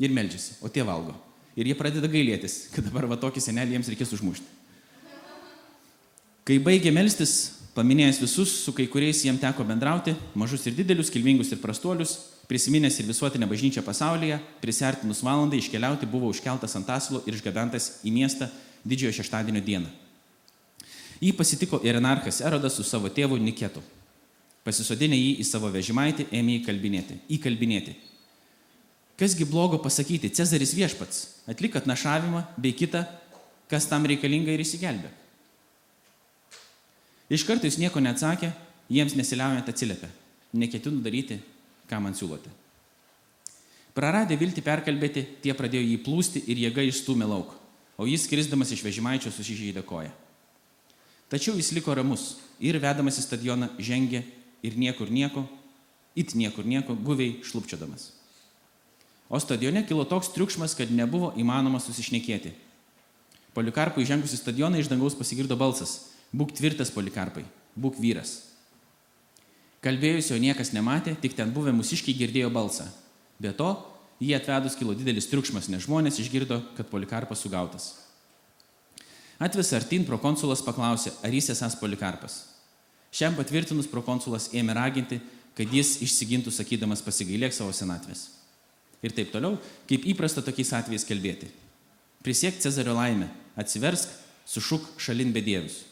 [0.00, 1.14] Ir melžiasi, o tie valgo.
[1.56, 4.48] Ir jie pradeda gailėtis, kad dabar va tokį senelį jiems reikės užmušti.
[6.46, 11.50] Kai baigė melstis, paminėjęs visus, su kai kuriais jiem teko bendrauti, mažus ir didelius, kilmingus
[11.50, 12.12] ir prastuolius,
[12.46, 18.14] prisiminęs ir visuotinę bažnyčią pasaulyje, prisertinus valandai iškeliauti buvo užkeltas ant asilo ir išgabentas į
[18.14, 18.46] miestą
[18.86, 19.90] didžiojo šeštadienio dieną.
[21.18, 23.82] Jį pasitiko Irenarchas Erodas su savo tėvu Niketu.
[24.62, 27.18] Pasisodinę jį į savo vežimaitį, ėmė įkalbinėti.
[27.40, 27.98] įkalbinėti.
[29.18, 33.06] Kasgi blogo pasakyti, Cezaris viešpats, atlik atnašavimą bei kitą,
[33.66, 35.25] kas tam reikalinga ir įsigelbė.
[37.30, 38.52] Iš karto jis nieko neatsakė,
[38.92, 40.08] jiems nesiliaujant atsiliepė.
[40.56, 41.40] Neketinu daryti,
[41.90, 42.52] ką man siūlote.
[43.96, 47.54] Praradę viltį perkalbėti, tie pradėjo jį plūsti ir jėga išstumė lauk,
[47.96, 50.12] o jis skrisdamas iš vežimaičio susižeidė koją.
[51.32, 54.22] Tačiau jis liko ramus ir vedamas į stadioną žengė
[54.62, 55.46] ir niekur nieko,
[56.14, 58.12] it niekur nieko, guviai šlupčiodamas.
[59.26, 62.52] O stadione kilo toks triukšmas, kad nebuvo įmanoma susišnekėti.
[63.56, 67.46] Polikarpui įžengus į stadioną iš dangaus pasigirdo balsas Būk tvirtas, polikarpai,
[67.80, 68.42] būk vyras.
[69.84, 72.88] Kalbėjusio niekas nematė, tik ten buvę mūsiškiai girdėjo balsą.
[73.40, 73.70] Be to,
[74.20, 77.94] jį atvedus kilo didelis triukšmas, nes žmonės išgirdo, kad polikarpas sugautas.
[79.40, 82.40] Atvis artin prokonsulas paklausė, ar jis esas polikarpas.
[83.12, 85.20] Šiam patvirtinus prokonsulas ėmė raginti,
[85.56, 88.28] kad jis išsigintų sakydamas pasigailėk savo senatvės.
[89.04, 89.56] Ir taip toliau,
[89.88, 91.48] kaip įprasta tokiais atvejais kalbėti.
[92.24, 93.28] Prisiek Cezario laimę,
[93.60, 94.10] atsiversk,
[94.48, 95.84] sušuk šalin bedievius.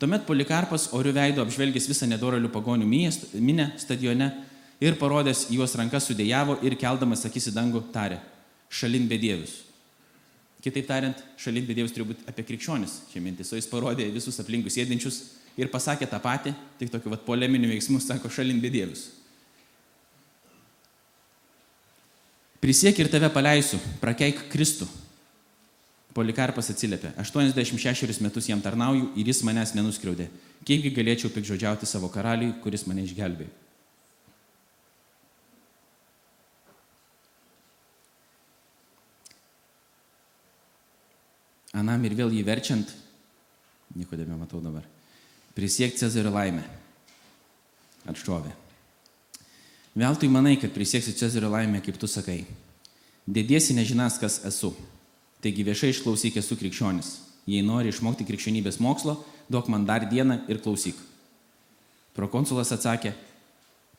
[0.00, 4.30] Tuomet Polikarpas orių veido apžvelgęs visą nedoralių pagonių minę stadione
[4.80, 8.16] ir parodęs juos rankas sudėjavo ir keldamas akis į dangų tarė-
[8.78, 9.58] šalin bedievius.
[10.64, 14.72] Kitaip tariant, šalin bedievius turi būti apie krikščionis, čia mintis, o jis parodė visus aplinkui
[14.72, 15.20] sėdinčius
[15.56, 19.08] ir pasakė tą patį, tik tokiu vat poleminiu veiksmu sako šalin bedievius.
[22.60, 24.88] Prisiek ir tave paleisiu, prakeik Kristų,
[26.14, 30.26] Polikarpas atsiliepė, 86 metus jam tarnauju ir jis manęs nenuskriaudė.
[30.66, 33.52] Kiekgi galėčiau pikžodžiauti savo karaliui, kuris mane išgelbėjo.
[41.80, 42.90] Anam ir vėl jį verčiant,
[43.94, 44.82] nieko nebematau dabar,
[45.54, 46.64] prisiek Cezario laimę.
[48.10, 48.50] Atšovė.
[49.94, 52.42] Veltui manai, kad prisieksi Cezario laimę, kaip tu sakai.
[53.30, 54.72] Dėdėsi nežinas, kas esu.
[55.40, 57.14] Taigi viešai išklausyk esu krikščionis.
[57.48, 59.16] Jei nori išmokti krikščionybės mokslo,
[59.48, 60.98] duok man dar dieną ir klausyk.
[62.14, 63.14] Prokonsulas atsakė,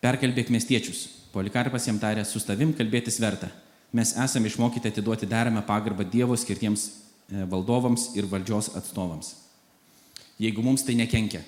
[0.04, 1.08] perkalbėk miestiečius.
[1.34, 3.50] Polikarpas jam tarė, su tavim kalbėtis verta.
[3.96, 9.34] Mes esame išmokyti atiduoti deramą pagarbą Dievo skirtiems e, valdovams ir valdžios atstovams.
[10.40, 11.42] Jeigu mums tai nekenkia.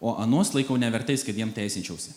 [0.00, 2.14] O anuos laikau nevertais, kad jiem teisinčiausi.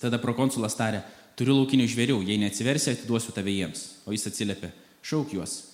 [0.00, 1.02] Tada prokonsulas tarė,
[1.36, 3.84] turiu laukinių žvėrių, jei neatsiversi, atiduosiu tave jiems.
[4.08, 4.72] O jis atsiliepė,
[5.04, 5.69] šauk juos.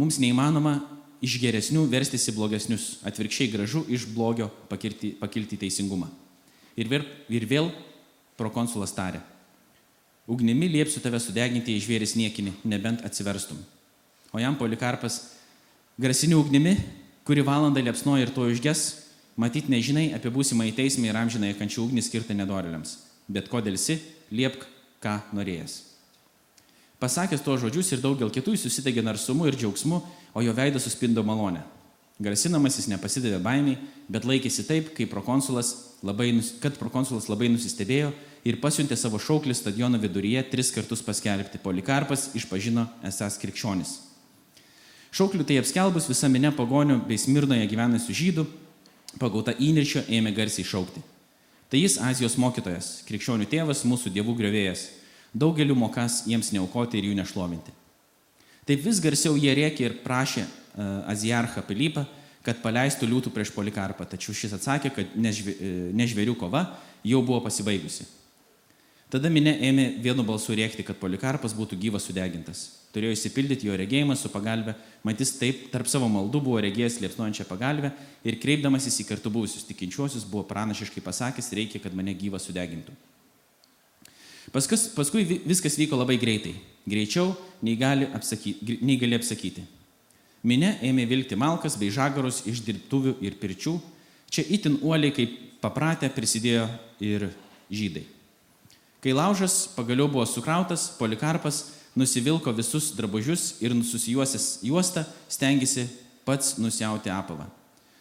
[0.00, 0.78] Mums neįmanoma
[1.24, 6.08] iš geresnių verstis į blogesnius, atvirkščiai gražu iš blogio pakilti, pakilti teisingumą.
[6.76, 7.70] Ir vėl, ir vėl
[8.38, 9.22] prokonsulas tarė,
[10.26, 13.60] ugnimi liepsiu tave sudeginti į žvėris niekinį, nebent atsiverstum.
[14.34, 15.20] O jam polikarpas,
[16.02, 16.74] grasinių ugnimi,
[17.24, 18.84] kuri valandą liepsnoja ir to išges,
[19.38, 22.98] matyt nežinai apie būsimą į teismą ir amžinąją kančių ugnį skirtą nedorėliams.
[23.30, 24.00] Bet kodėlsi,
[24.34, 24.66] liepk,
[25.00, 25.93] ką norėjęs.
[27.04, 29.98] Pasakęs tuos žodžius ir daugel kitų jis susidegė narsumu ir džiaugsmu,
[30.32, 31.60] o jo veidas suspindo malonę.
[32.24, 33.76] Grasinamas jis nepasidavė baimiai,
[34.08, 36.30] bet laikėsi taip, prokonsulas labai,
[36.62, 38.14] kad prokonsulas labai nusistebėjo
[38.48, 41.60] ir pasiuntė savo šauklį stadiono viduryje tris kartus paskelbti.
[41.60, 43.98] Polikarpas išpažino esas krikščionis.
[45.12, 48.48] Šauklių tai apskelbus visa minė pagonių bei smirnoje gyvenusių žydų,
[49.20, 51.04] pagauta įniršio ėmė garsiai šaukti.
[51.68, 54.88] Tai jis Azijos mokytojas, krikščionių tėvas, mūsų dievų grevėjas
[55.34, 57.74] daugeliu mokas jiems neaukoti ir jų nešlovinti.
[58.64, 62.06] Taip vis garsiau jie rėkė ir prašė uh, Azijarchą Pilypą,
[62.44, 66.66] kad paleistų liūtų prieš Polikarpą, tačiau šis atsakė, kad nežvėrių kova
[67.04, 68.06] jau buvo pasibaigusi.
[69.12, 72.64] Tada minė ėmė vienu balsu rėkti, kad Polikarpas būtų gyvas sudegintas.
[72.94, 77.90] turėjo įsipildyti jo regėjimą su pagalbė, matys taip tarp savo maldų buvo regėjęs liepsnuojančią pagalbę
[78.22, 82.94] ir kreipdamasis į kartu buvusius tikinčiuosius buvo pranašiškai pasakęs, reikia, kad mane gyvą sudegintų.
[84.54, 86.52] Paskus, paskui viskas vyko labai greitai,
[86.86, 87.32] greičiau
[87.66, 88.78] nei gali apsakyti.
[88.86, 89.64] Nei gali apsakyti.
[90.46, 93.78] Minė ėmė vilkti malkas bei žagarus iš dirbtuvių ir pirčių.
[94.30, 95.32] Čia itin uoliai, kaip
[95.64, 96.68] papratę, prisidėjo
[97.02, 97.26] ir
[97.72, 98.04] žydai.
[99.02, 101.64] Kai laužas pagaliau buvo sukrautas, Polikarpas
[101.98, 105.88] nusivilko visus drabužius ir susijuosęs juostą stengiasi
[106.24, 107.48] pats nusiauti apavą.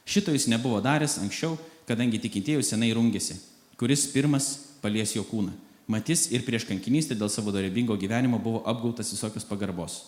[0.06, 3.40] Šito jis nebuvo daręs anksčiau, kadangi tikintėjų senai rungėsi,
[3.80, 5.63] kuris pirmas palies jo kūną.
[5.88, 10.00] Matys ir prieš kankinystę dėl savo dorybingo gyvenimo buvo apgautas visokios pagarbos.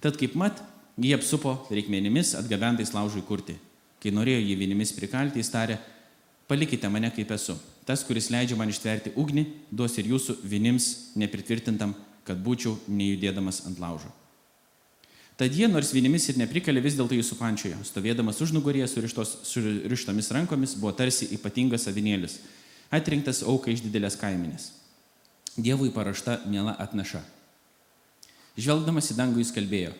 [0.00, 0.62] Tad kaip mat,
[0.96, 3.58] jie apsupo reikmenimis atgabentais laužui kurti.
[4.02, 5.76] Kai norėjo jį vinimis prikalti, jis tarė,
[6.48, 7.58] palikite mane kaip esu.
[7.86, 10.88] Tas, kuris leidžia man ištverti ugnį, duos ir jūsų vinims
[11.18, 11.94] nepritvirtintam
[12.26, 14.10] kad būčiau nejudėdamas ant laužo.
[15.40, 17.80] Tad jie, nors vienimis ir neprikalė, vis dėlto jį supančiojo.
[17.88, 22.38] Stovėdamas už nugarėje surištomis rankomis buvo tarsi ypatingas avinėlis,
[22.92, 24.70] atrinktas auka iš didelės kaiminės.
[25.56, 27.20] Dievui parašta miela atnaša.
[28.56, 29.90] Žvelgdamas į dangų jis kalbėjo,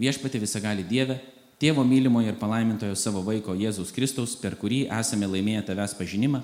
[0.00, 1.18] viešpati visagali Dieve,
[1.60, 6.40] tėvo mylimojo ir palaimintojo savo vaiko Jėzaus Kristaus, per kurį esame laimėję tavęs pažinimą,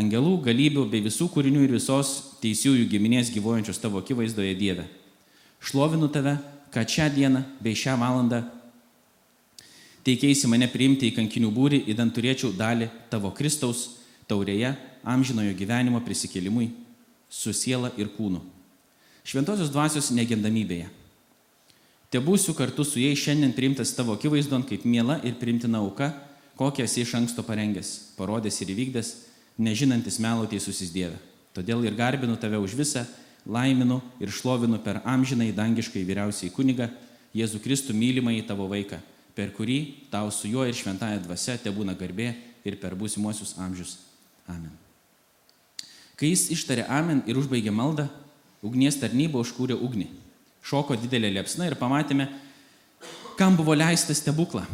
[0.00, 4.86] angelų, galybių bei visų kūrinių ir visos teisiųjų giminės gyvojančios tavo akivaizdoje Dieve.
[5.60, 6.38] Šlovinu tave,
[6.72, 8.42] kad šią dieną bei šią valandą
[10.04, 13.90] teikėsi mane priimti į kankinių būrį, įdant turėčiau dalį tavo Kristaus
[14.28, 14.72] taurėje
[15.04, 16.70] amžinojo gyvenimo prisikėlimui
[17.34, 18.38] su siela ir kūnu.
[19.26, 20.86] Šventosios dvasios negendamybėje.
[22.12, 26.12] Te būsiu kartu su jais šiandien priimtas tavo akivaizdon kaip miela ir primtina auka,
[26.54, 29.10] kokią esi iš anksto parengęs, parodęs ir įvykdęs
[29.58, 31.18] nežinantis melo teisusis Dieve.
[31.54, 33.02] Todėl ir garbinu tave už visą,
[33.46, 36.90] laiminu ir šlovinu per amžinai dangiškai vyriausiai kunigą
[37.34, 39.00] Jėzų Kristų mylimą į tavo vaiką,
[39.34, 42.30] per kurį tau su juo ir šventąją dvasia te būna garbė
[42.62, 43.98] ir per būsimuosius amžius.
[44.46, 44.83] Amen.
[46.18, 48.08] Kai jis ištarė Amen ir užbaigė maldą,
[48.62, 50.08] ugnies tarnyba užkūrė ugnį.
[50.64, 52.28] Šoko didelė liepsna ir pamatėme,
[53.38, 54.64] kam buvo leista stebuklą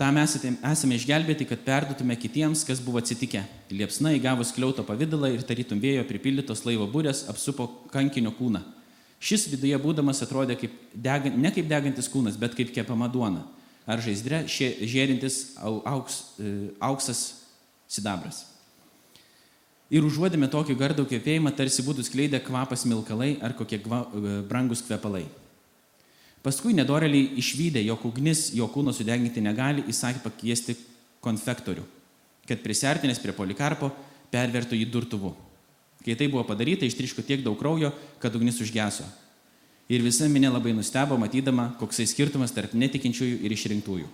[0.00, 3.42] Tam esame išgelbėti, kad perdutume kitiems, kas buvo atsitikę.
[3.68, 8.62] Liepsna įgavus kliauto pavydalą ir tarytum vėjo pripildytos laivo būrės apsupo kankinio kūną.
[9.20, 13.44] Šis viduje būdamas atrodė kaip dega, ne kaip degantis kūnas, bet kaip kepama duona.
[13.84, 17.20] Ar žaizdre žėrintis auks, e, auksas
[17.84, 18.46] sidabras.
[19.90, 24.84] Ir užuodėme tokį gardų kvepėjimą, tarsi būtų skleidę kvapas milkalai ar kokie gva, e, brangus
[24.86, 25.24] kvepalai.
[26.42, 30.76] Paskui nedoreliai išvykę, jog ugnis jo kūno sudeginti negali, įsakė pakviesti
[31.20, 31.82] konfektorių,
[32.48, 33.90] kad prisertinės prie polikarpo
[34.30, 35.34] pervertų jį durtuvu.
[36.04, 37.90] Kai tai buvo padaryta, ištriško tiek daug kraujo,
[38.22, 39.04] kad ugnis užgeso.
[39.90, 44.08] Ir visa minė labai nustebo, matydama, koksai skirtumas tarp netikinčiųjų ir išrinktųjų.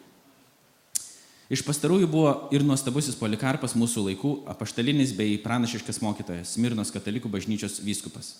[1.46, 7.78] Iš pastarųjų buvo ir nuostabusis polikarpas mūsų laikų, apaštalinis bei pranašiškas mokytojas, Mirnos katalikų bažnyčios
[7.86, 8.32] vyskupas.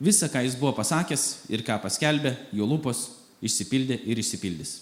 [0.00, 3.02] Visa, ką jis buvo pasakęs ir ką paskelbė, jo lūpos
[3.44, 4.78] išsipildė ir išsipildys.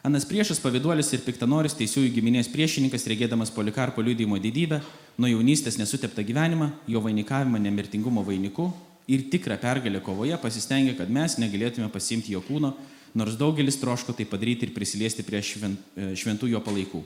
[0.00, 4.78] Anas priešas paviduolis ir piktanoris teisiųjų giminės priešininkas, regėdamas Polikarpo liūdėjimo didybę,
[5.20, 8.70] nuo jaunystės nesuteptą gyvenimą, jo vainikavimą nemirtingumo vainiku
[9.04, 12.72] ir tikrą pergalę kovoje pasistengė, kad mes negalėtume pasimti jo kūno,
[13.14, 17.02] nors daugelis troško tai padaryti ir prisiliesti prie šventų jo palaikų.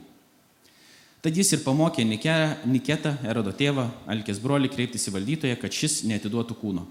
[1.24, 6.59] Tad jis ir pamokė Niketą, Erodo tėvą, Alkės brolį kreiptis į valdytoją, kad šis netiduotų
[6.61, 6.84] kūno.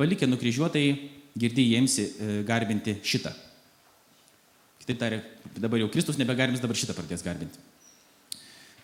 [0.00, 0.86] Palikę nukryžiuotai,
[1.36, 2.06] girdi jiems e,
[2.48, 3.34] garbinti šitą.
[4.80, 5.28] Kitaip tariant,
[5.60, 7.60] dabar jau Kristus nebegarbins, dabar šitą pradės garbinti.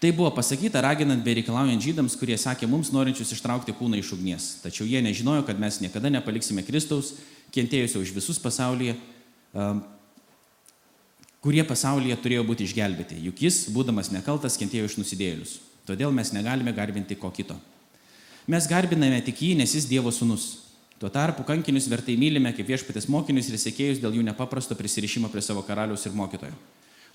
[0.00, 4.46] Tai buvo pasakyta raginant bei reikalaujant žydams, kurie sakė mums norinčius ištraukti kūną iš ugnies.
[4.62, 7.14] Tačiau jie nežinojo, kad mes niekada nepaliksime Kristaus,
[7.52, 8.94] kentėjusio už visus pasaulyje,
[11.40, 15.58] kurie pasaulyje turėjo būti išgelbėti, juk jis, būdamas nekaltas, kentėjo iš nusidėjėlius.
[15.88, 17.56] Todėl mes negalime garbinti ko kito.
[18.50, 20.66] Mes garbiname tik jį, nes jis Dievo sūnus.
[21.00, 25.40] Tuo tarpu kankinius vertai mylime kaip viešpatės mokinius ir sėkėjus dėl jų nepaprasto prisirišimo prie
[25.40, 26.52] savo karaliaus ir mokytojo.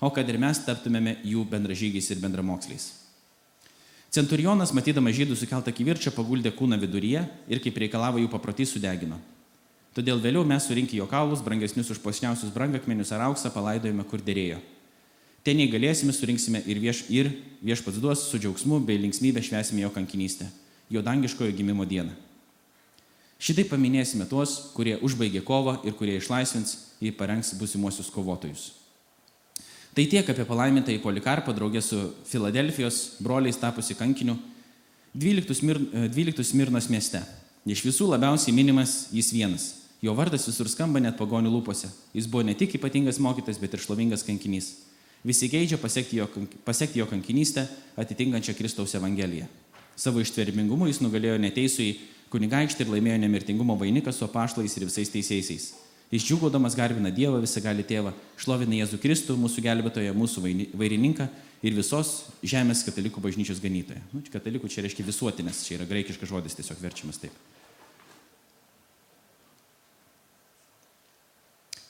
[0.02, 2.88] O kad ir mes taptumėme jų bendražygiais ir bendramoksliais.
[4.10, 7.22] Centurionas, matydamas žydų sukeltą kivirčią, paguldė kūną viduryje
[7.52, 9.20] ir kaip reikalavo jų paprotys sudegino.
[9.96, 14.58] Todėl vėliau mes surinkę jo kaulus, brangesnius už posniausius brangakmenius ar auksą, palaidojame kur dėrėjo.
[15.46, 17.30] Ten jei galėsime, surinksime ir, vieš, ir
[17.64, 20.50] viešpats duos su džiaugsmu bei linksmybė švesime jo kankinystę,
[20.92, 22.12] jo dangiškojo gimimo dieną.
[23.40, 28.66] Šitai paminėsime tuos, kurie užbaigė kovą ir kurie išlaisvins ir parengs busimuosius kovotojus.
[29.96, 34.36] Tai tiek apie palaimintą į Polikarpą draugę su Filadelfijos broliais tapusi kankiniu
[35.16, 37.24] 12 Smirnos mieste.
[37.64, 41.88] Iš visų labiausiai minimas jis vienas Jo vardas visur skamba net pagonių lūpose.
[42.14, 44.74] Jis buvo ne tik ypatingas mokytas, bet ir šlovingas kankinys.
[45.26, 46.28] Visi geidžia pasiekti jo,
[46.66, 47.64] pasiekti jo kankinystę
[47.98, 49.48] atitinkančią Kristaus Evangeliją.
[49.96, 51.96] Savo ištvermingumu jis nugalėjo neteisų į
[52.30, 55.72] kunigaikštį ir laimėjo nemirtingumo vainiką su apaštlais ir visais teisėjais.
[56.12, 60.44] Jis džiugodamas garbina Dievą, visą gali tėvą, šlovina Jėzų Kristų, mūsų gelbėtoją, mūsų
[60.78, 61.26] vairininką
[61.66, 64.04] ir visos žemės katalikų bažnyčios ganytoją.
[64.12, 67.34] Nu, katalikų čia reiškia visuotinės, čia yra graikiškas žodis tiesiog verčiamas taip.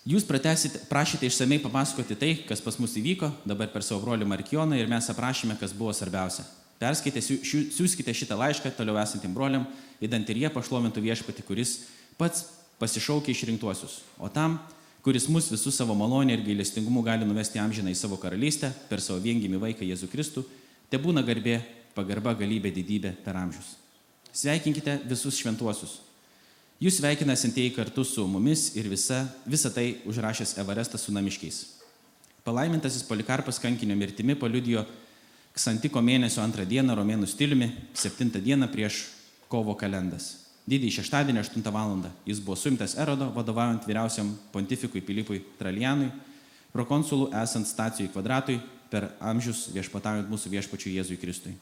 [0.07, 4.87] Jūs prašyte išsamei papasakoti tai, kas pas mus įvyko, dabar per savo brolį Markioną ir
[4.87, 6.45] mes aprašėme, kas buvo svarbiausia.
[6.79, 9.65] Perskaitę, siūskite šitą laišką toliau esantiem broliam,
[9.99, 11.75] įdant ir jie pašlovintų viešpati, kuris
[12.21, 12.45] pats
[12.79, 13.99] pasišaukė išrinktuosius.
[14.23, 14.61] O tam,
[15.03, 19.19] kuris mus visus savo malonę ir gailestingumu gali nuvesti amžiną į savo karalystę per savo
[19.25, 20.47] viengimį vaiką Jėzų Kristų,
[20.87, 21.59] te būna garbė,
[21.99, 23.75] pagarba, galybė, didybė per amžius.
[24.31, 26.06] Sveikinkite visus šventuosius
[26.77, 31.63] Jūs sveikina sintieji kartu su mumis ir visa, visa tai užrašęs Everestas su namiškiais.
[32.45, 34.85] Palaimintasis Polikarpas kankinio mirtimi paliudijo
[35.57, 39.07] Ksantiko mėnesio antrą dieną romėnų stiliumi, septintą dieną prieš
[39.49, 40.35] kovo kalendas.
[40.69, 41.95] Didįjį šeštadienį 8 val.
[42.27, 46.11] jis buvo suimtas Erodo, vadovaujant vyriausiam pontifikui Pilipui Tralianui,
[46.75, 48.61] prokonsulų esant stacijui kvadratui
[48.91, 51.55] per amžius viešpataujant mūsų viešpačiui Jėzui Kristui.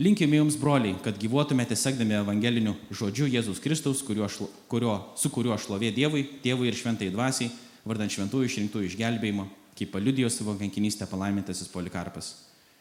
[0.00, 4.30] Linkime jums, broliai, kad gyvuotumėte sekdami evangeliniu žodžiu Jėzus Kristaus, kurio,
[4.72, 7.50] kurio, su kuriuo šlovė Dievui, Tėvui ir šventai dvasiai,
[7.84, 9.44] vardant šventųjų išrinktųjų išgelbėjimo,
[9.76, 12.32] kaip paliudijo savo kankinystę palaimintasis Polikarpas,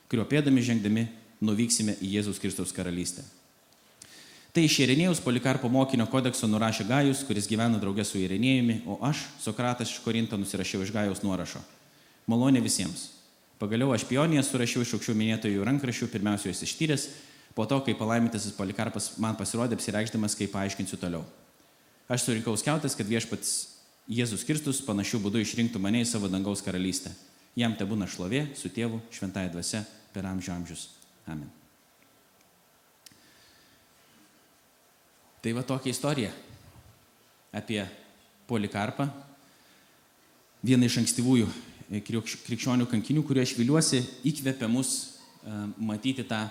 [0.08, 1.06] kurio pėdami žengdami
[1.44, 3.28] nuvyksime į Jėzus Kristaus karalystę.
[4.56, 9.28] Tai iš Irenėjus Polikarpo mokinio kodekso nurašė Gajus, kuris gyvena draugė su Irenėjumi, o aš,
[9.44, 11.60] Sokratas iš Korinto, nusirašiau iš Gajaus nuorašo.
[12.32, 13.19] Malonė visiems.
[13.60, 17.10] Pagaliau aš pioniją surašiau iš aukščiau minėtojų rankraščių, pirmiausia juos ištyręs,
[17.58, 21.26] po to, kai palaimintasis Polikarpas man pasirodė apsireikšdamas, kaip paaiškinsiu toliau.
[22.08, 23.52] Aš surinkau skiautas, kad viešpats
[24.10, 27.12] Jėzus Kristus panašių būdų išrinktų mane į savo dangaus karalystę.
[27.60, 29.84] Jam te būna šlovė su tėvu šventąją dvasia
[30.16, 30.88] per amžių amžius.
[31.30, 31.52] Amen.
[35.44, 36.32] Tai va tokia istorija
[37.56, 37.84] apie
[38.50, 39.06] Polikarpą,
[40.66, 41.52] vieną iš ankstyvųjų
[41.90, 46.44] krikščionių kankinių, kurie aš viliuosi įkvepia mus e, matyti tą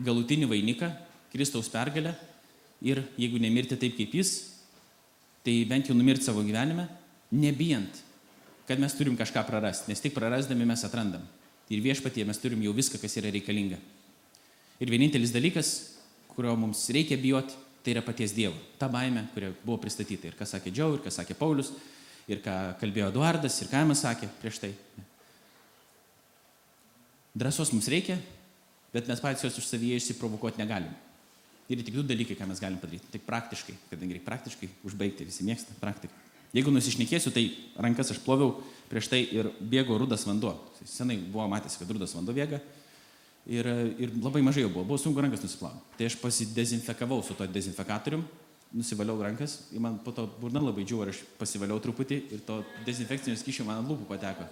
[0.00, 0.90] galutinį vainiką,
[1.32, 2.12] Kristaus pergalę
[2.82, 4.32] ir jeigu nemirti taip kaip jis,
[5.46, 6.88] tai bent jau numirti savo gyvenime,
[7.32, 8.02] nebijant,
[8.68, 11.22] kad mes turim kažką prarasti, nes tik prarasdami mes atrandam.
[11.70, 13.78] Ir viešpatie mes turim jau viską, kas yra reikalinga.
[14.82, 15.70] Ir vienintelis dalykas,
[16.32, 17.54] kurio mums reikia bijoti,
[17.84, 18.56] tai yra paties Dievo.
[18.78, 20.28] Ta baime, kuri buvo pristatyta.
[20.28, 21.70] Ir ką sakė Džiau, ir ką sakė Paulius,
[22.30, 24.72] ir ką kalbėjo Eduardas, ir ką mes sakė prieš tai.
[27.34, 28.18] Drąsos mums reikia,
[28.94, 30.90] bet mes patys jos už savyje išsiprovokuoti negalim.
[31.70, 33.12] Ir tik du dalykai, ką mes galim padaryti.
[33.14, 36.26] Tik praktiškai, kadangi reikia praktiškai užbaigti, visi mėgsta praktiką.
[36.50, 37.44] Jeigu nusišnekėsiu, tai
[37.78, 38.56] rankas aš ploviau
[38.90, 40.56] prieš tai ir bėgo rudas vanduo.
[40.82, 42.58] Senai buvo matęs, kad rudas vanduo bėga.
[43.50, 43.66] Ir,
[44.02, 45.78] ir labai mažai jo buvo, buvo sunku rankas nusiplauti.
[45.96, 48.26] Tai aš pasidezinfekavau su to dezinfekatorium
[48.74, 52.60] nusivaliau rankas, ir man po to burna labai džiuvo, ir aš pasivaliau truputį ir to
[52.86, 54.46] dezinfekcinio skyšio man ant lūpų pateko.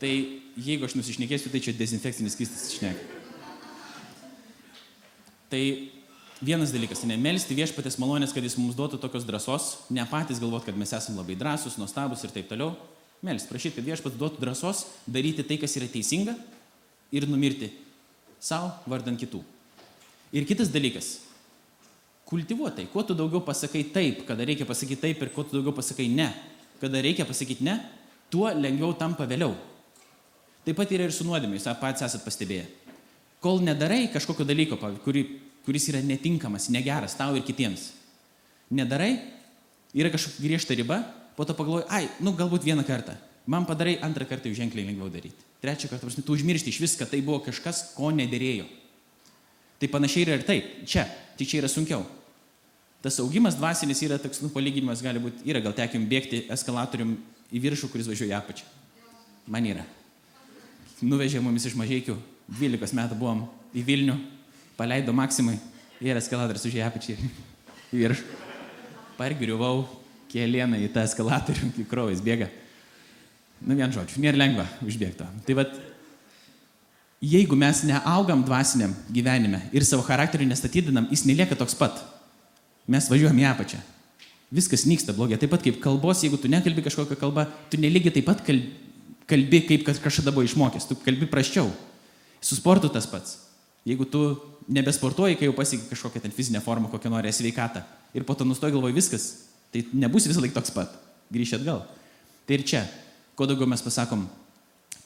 [0.00, 0.10] Tai
[0.56, 3.18] jeigu aš nusišnekėsiu, tai čia dezinfekcinis skystis šneka.
[5.50, 5.62] Tai
[6.40, 10.64] vienas dalykas, tai nemelsti viešpatės malonės, kad jis mums duotų tokios drąsos, ne patys galvot,
[10.64, 12.76] kad mes esame labai drąsūs, nuostabus ir taip toliau.
[13.20, 16.38] Melsti, prašyti, kad viešpats duotų drąsos daryti tai, kas yra teisinga
[17.12, 17.68] ir numirti
[18.40, 19.42] savo vardant kitų.
[20.32, 21.18] Ir kitas dalykas,
[22.30, 22.86] kultivuotai.
[22.92, 26.30] Kuo tu daugiau pasakai taip, kada reikia pasakyti taip ir kuo tu daugiau pasakai ne,
[26.80, 27.76] kada reikia pasakyti ne,
[28.30, 29.56] tuo lengviau tampa vėliau.
[30.64, 32.68] Taip pat yra ir su nuodėmė, jūs patys esate pastebėję.
[33.42, 35.24] Kol nedarai kažkokio dalyko, kuri,
[35.66, 37.88] kuris yra netinkamas, negeras tau ir kitiems.
[38.70, 39.14] Nedarai,
[39.96, 41.00] yra kažkokia griežta riba,
[41.34, 43.16] po to pagalvoji, ai, nu galbūt vieną kartą.
[43.50, 45.48] Man padarai antrą kartą jau ženkliai lengviau daryti.
[45.64, 48.68] Trečią kartą, prasme, tu užmiršti iš viską, tai buvo kažkas, ko nedėrėjo.
[49.80, 50.68] Tai panašiai yra ir taip.
[50.84, 51.08] Čia,
[51.40, 52.04] tik čia yra sunkiau.
[53.00, 57.14] Tas augimas dvasinis yra toks, nu, palyginimas gali būti, yra gal tekim bėgti eskalatorium
[57.48, 58.66] į viršų, kuris važiuoja apačią.
[59.50, 59.86] Man yra.
[61.00, 62.18] Nuvežė mumis iš mažiekių,
[62.58, 64.18] 12 metų buvom į Vilnių,
[64.76, 65.56] paleido Maksimai
[66.04, 68.36] ir eskalatorius užėjo apačią į viršų.
[69.16, 69.86] Pargriuvau
[70.30, 72.50] kėlieną į tą eskalatorių, kai kraujas bėga.
[73.64, 75.24] Nu, vien žodžiu, nėra lengva užbėgti.
[75.48, 75.72] Tai vad,
[77.24, 82.00] jeigu mes neaugam dvasiniam gyvenime ir savo charakterį nestatydinam, jis nelieka toks pat
[82.90, 83.80] mes važiuojam į apačią.
[84.54, 85.38] Viskas nyksta blogai.
[85.38, 89.86] Taip pat kaip kalbos, jeigu tu nekalbi kažkokią kalbą, tu nelygiai taip pat kalbi, kaip
[89.86, 91.70] kažkada buvo išmokęs, tu kalbi praščiau.
[92.42, 93.38] Su sportu tas pats.
[93.86, 94.24] Jeigu tu
[94.70, 97.84] nebesportuoji, kai jau pasiekai kažkokią ten fizinę formą, kokią nori sveikatą,
[98.14, 99.30] ir po to nustoji galvoji viskas,
[99.70, 100.94] Tai nebus visą laiką toks pat.
[101.30, 101.84] Grįžti atgal.
[102.46, 102.82] Tai ir čia,
[103.38, 104.26] kuo daugiau mes pasakom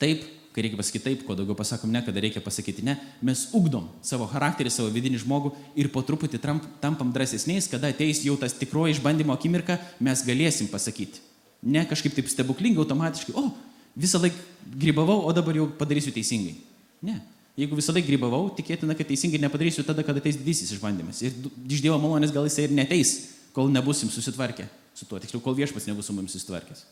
[0.01, 0.25] taip,
[0.55, 2.95] kai reikia pasakyti taip, kuo daugiau pasakom ne, kada reikia pasakyti ne,
[3.27, 5.51] mes ugdom savo charakterį, savo vidinį žmogų
[5.83, 10.71] ir po truputį tramp, tampam drąsesniais, kada ateis jau tas tikroji išbandymo akimirka, mes galėsim
[10.71, 11.23] pasakyti.
[11.67, 13.51] Ne kažkaip taip stebuklingai, automatiškai, o,
[13.99, 14.39] visą laiką
[14.79, 16.55] grybavau, o dabar jau padarysiu teisingai.
[17.03, 17.19] Ne.
[17.59, 21.23] Jeigu visą laiką grybavau, tikėtina, kad teisingai nepadarysiu tada, kada ateis didysis išbandymas.
[21.27, 21.35] Ir
[21.67, 23.17] iš Dievo malonės gal jisai ir neteis,
[23.55, 26.85] kol nebusim susitvarkę su tuo, tiksliau, kol viešpats nebus su mumis susitvarkęs.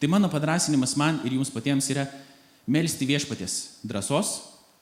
[0.00, 2.06] Tai mano padrasinimas man ir jums patiems yra
[2.66, 3.56] melstį viešpatės
[3.86, 4.34] drąsos,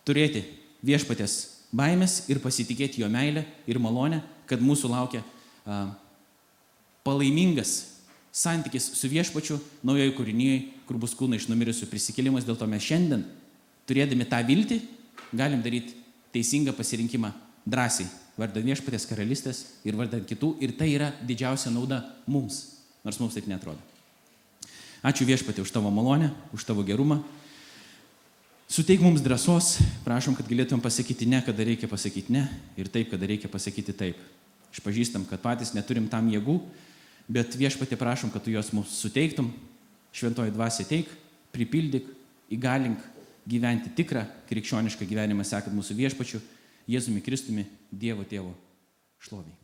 [0.09, 0.45] turėti
[0.87, 1.39] viešpatės
[1.75, 5.23] baimės ir pasitikėti jo meilę ir malonę, kad mūsų laukia
[5.67, 5.93] a,
[7.05, 7.99] palaimingas
[8.33, 12.47] santykis su viešpačiu naujoje kūrinyje, kur bus kūna iš numirusių prisikėlimas.
[12.47, 13.25] Dėl to mes šiandien,
[13.89, 14.81] turėdami tą viltį,
[15.37, 15.97] galim daryti
[16.33, 17.33] teisingą pasirinkimą
[17.69, 18.09] drąsiai,
[18.39, 20.55] vardant viešpatės karalystės ir vardant kitų.
[20.65, 22.63] Ir tai yra didžiausia nauda mums,
[23.05, 23.81] nors mums taip netrodo.
[25.07, 27.21] Ačiū viešpatė už tavo malonę, už tavo gerumą.
[28.69, 32.43] Suteik mums drąsos, prašom, kad galėtum pasakyti ne, kada reikia pasakyti ne
[32.77, 34.19] ir taip, kada reikia pasakyti taip.
[34.77, 36.59] Išpažįstam, kad patys neturim tam jėgų,
[37.33, 39.49] bet viešpatė prašom, kad tu juos mums suteiktum,
[40.13, 41.09] šventoji dvasia teik,
[41.57, 42.13] pripildyk,
[42.53, 43.01] įgalink
[43.49, 46.43] gyventi tikrą krikščionišką gyvenimą, sekant mūsų viešpačiu,
[46.89, 48.53] Jėzumi Kristumi, Dievo tėvo
[49.25, 49.58] šloviai.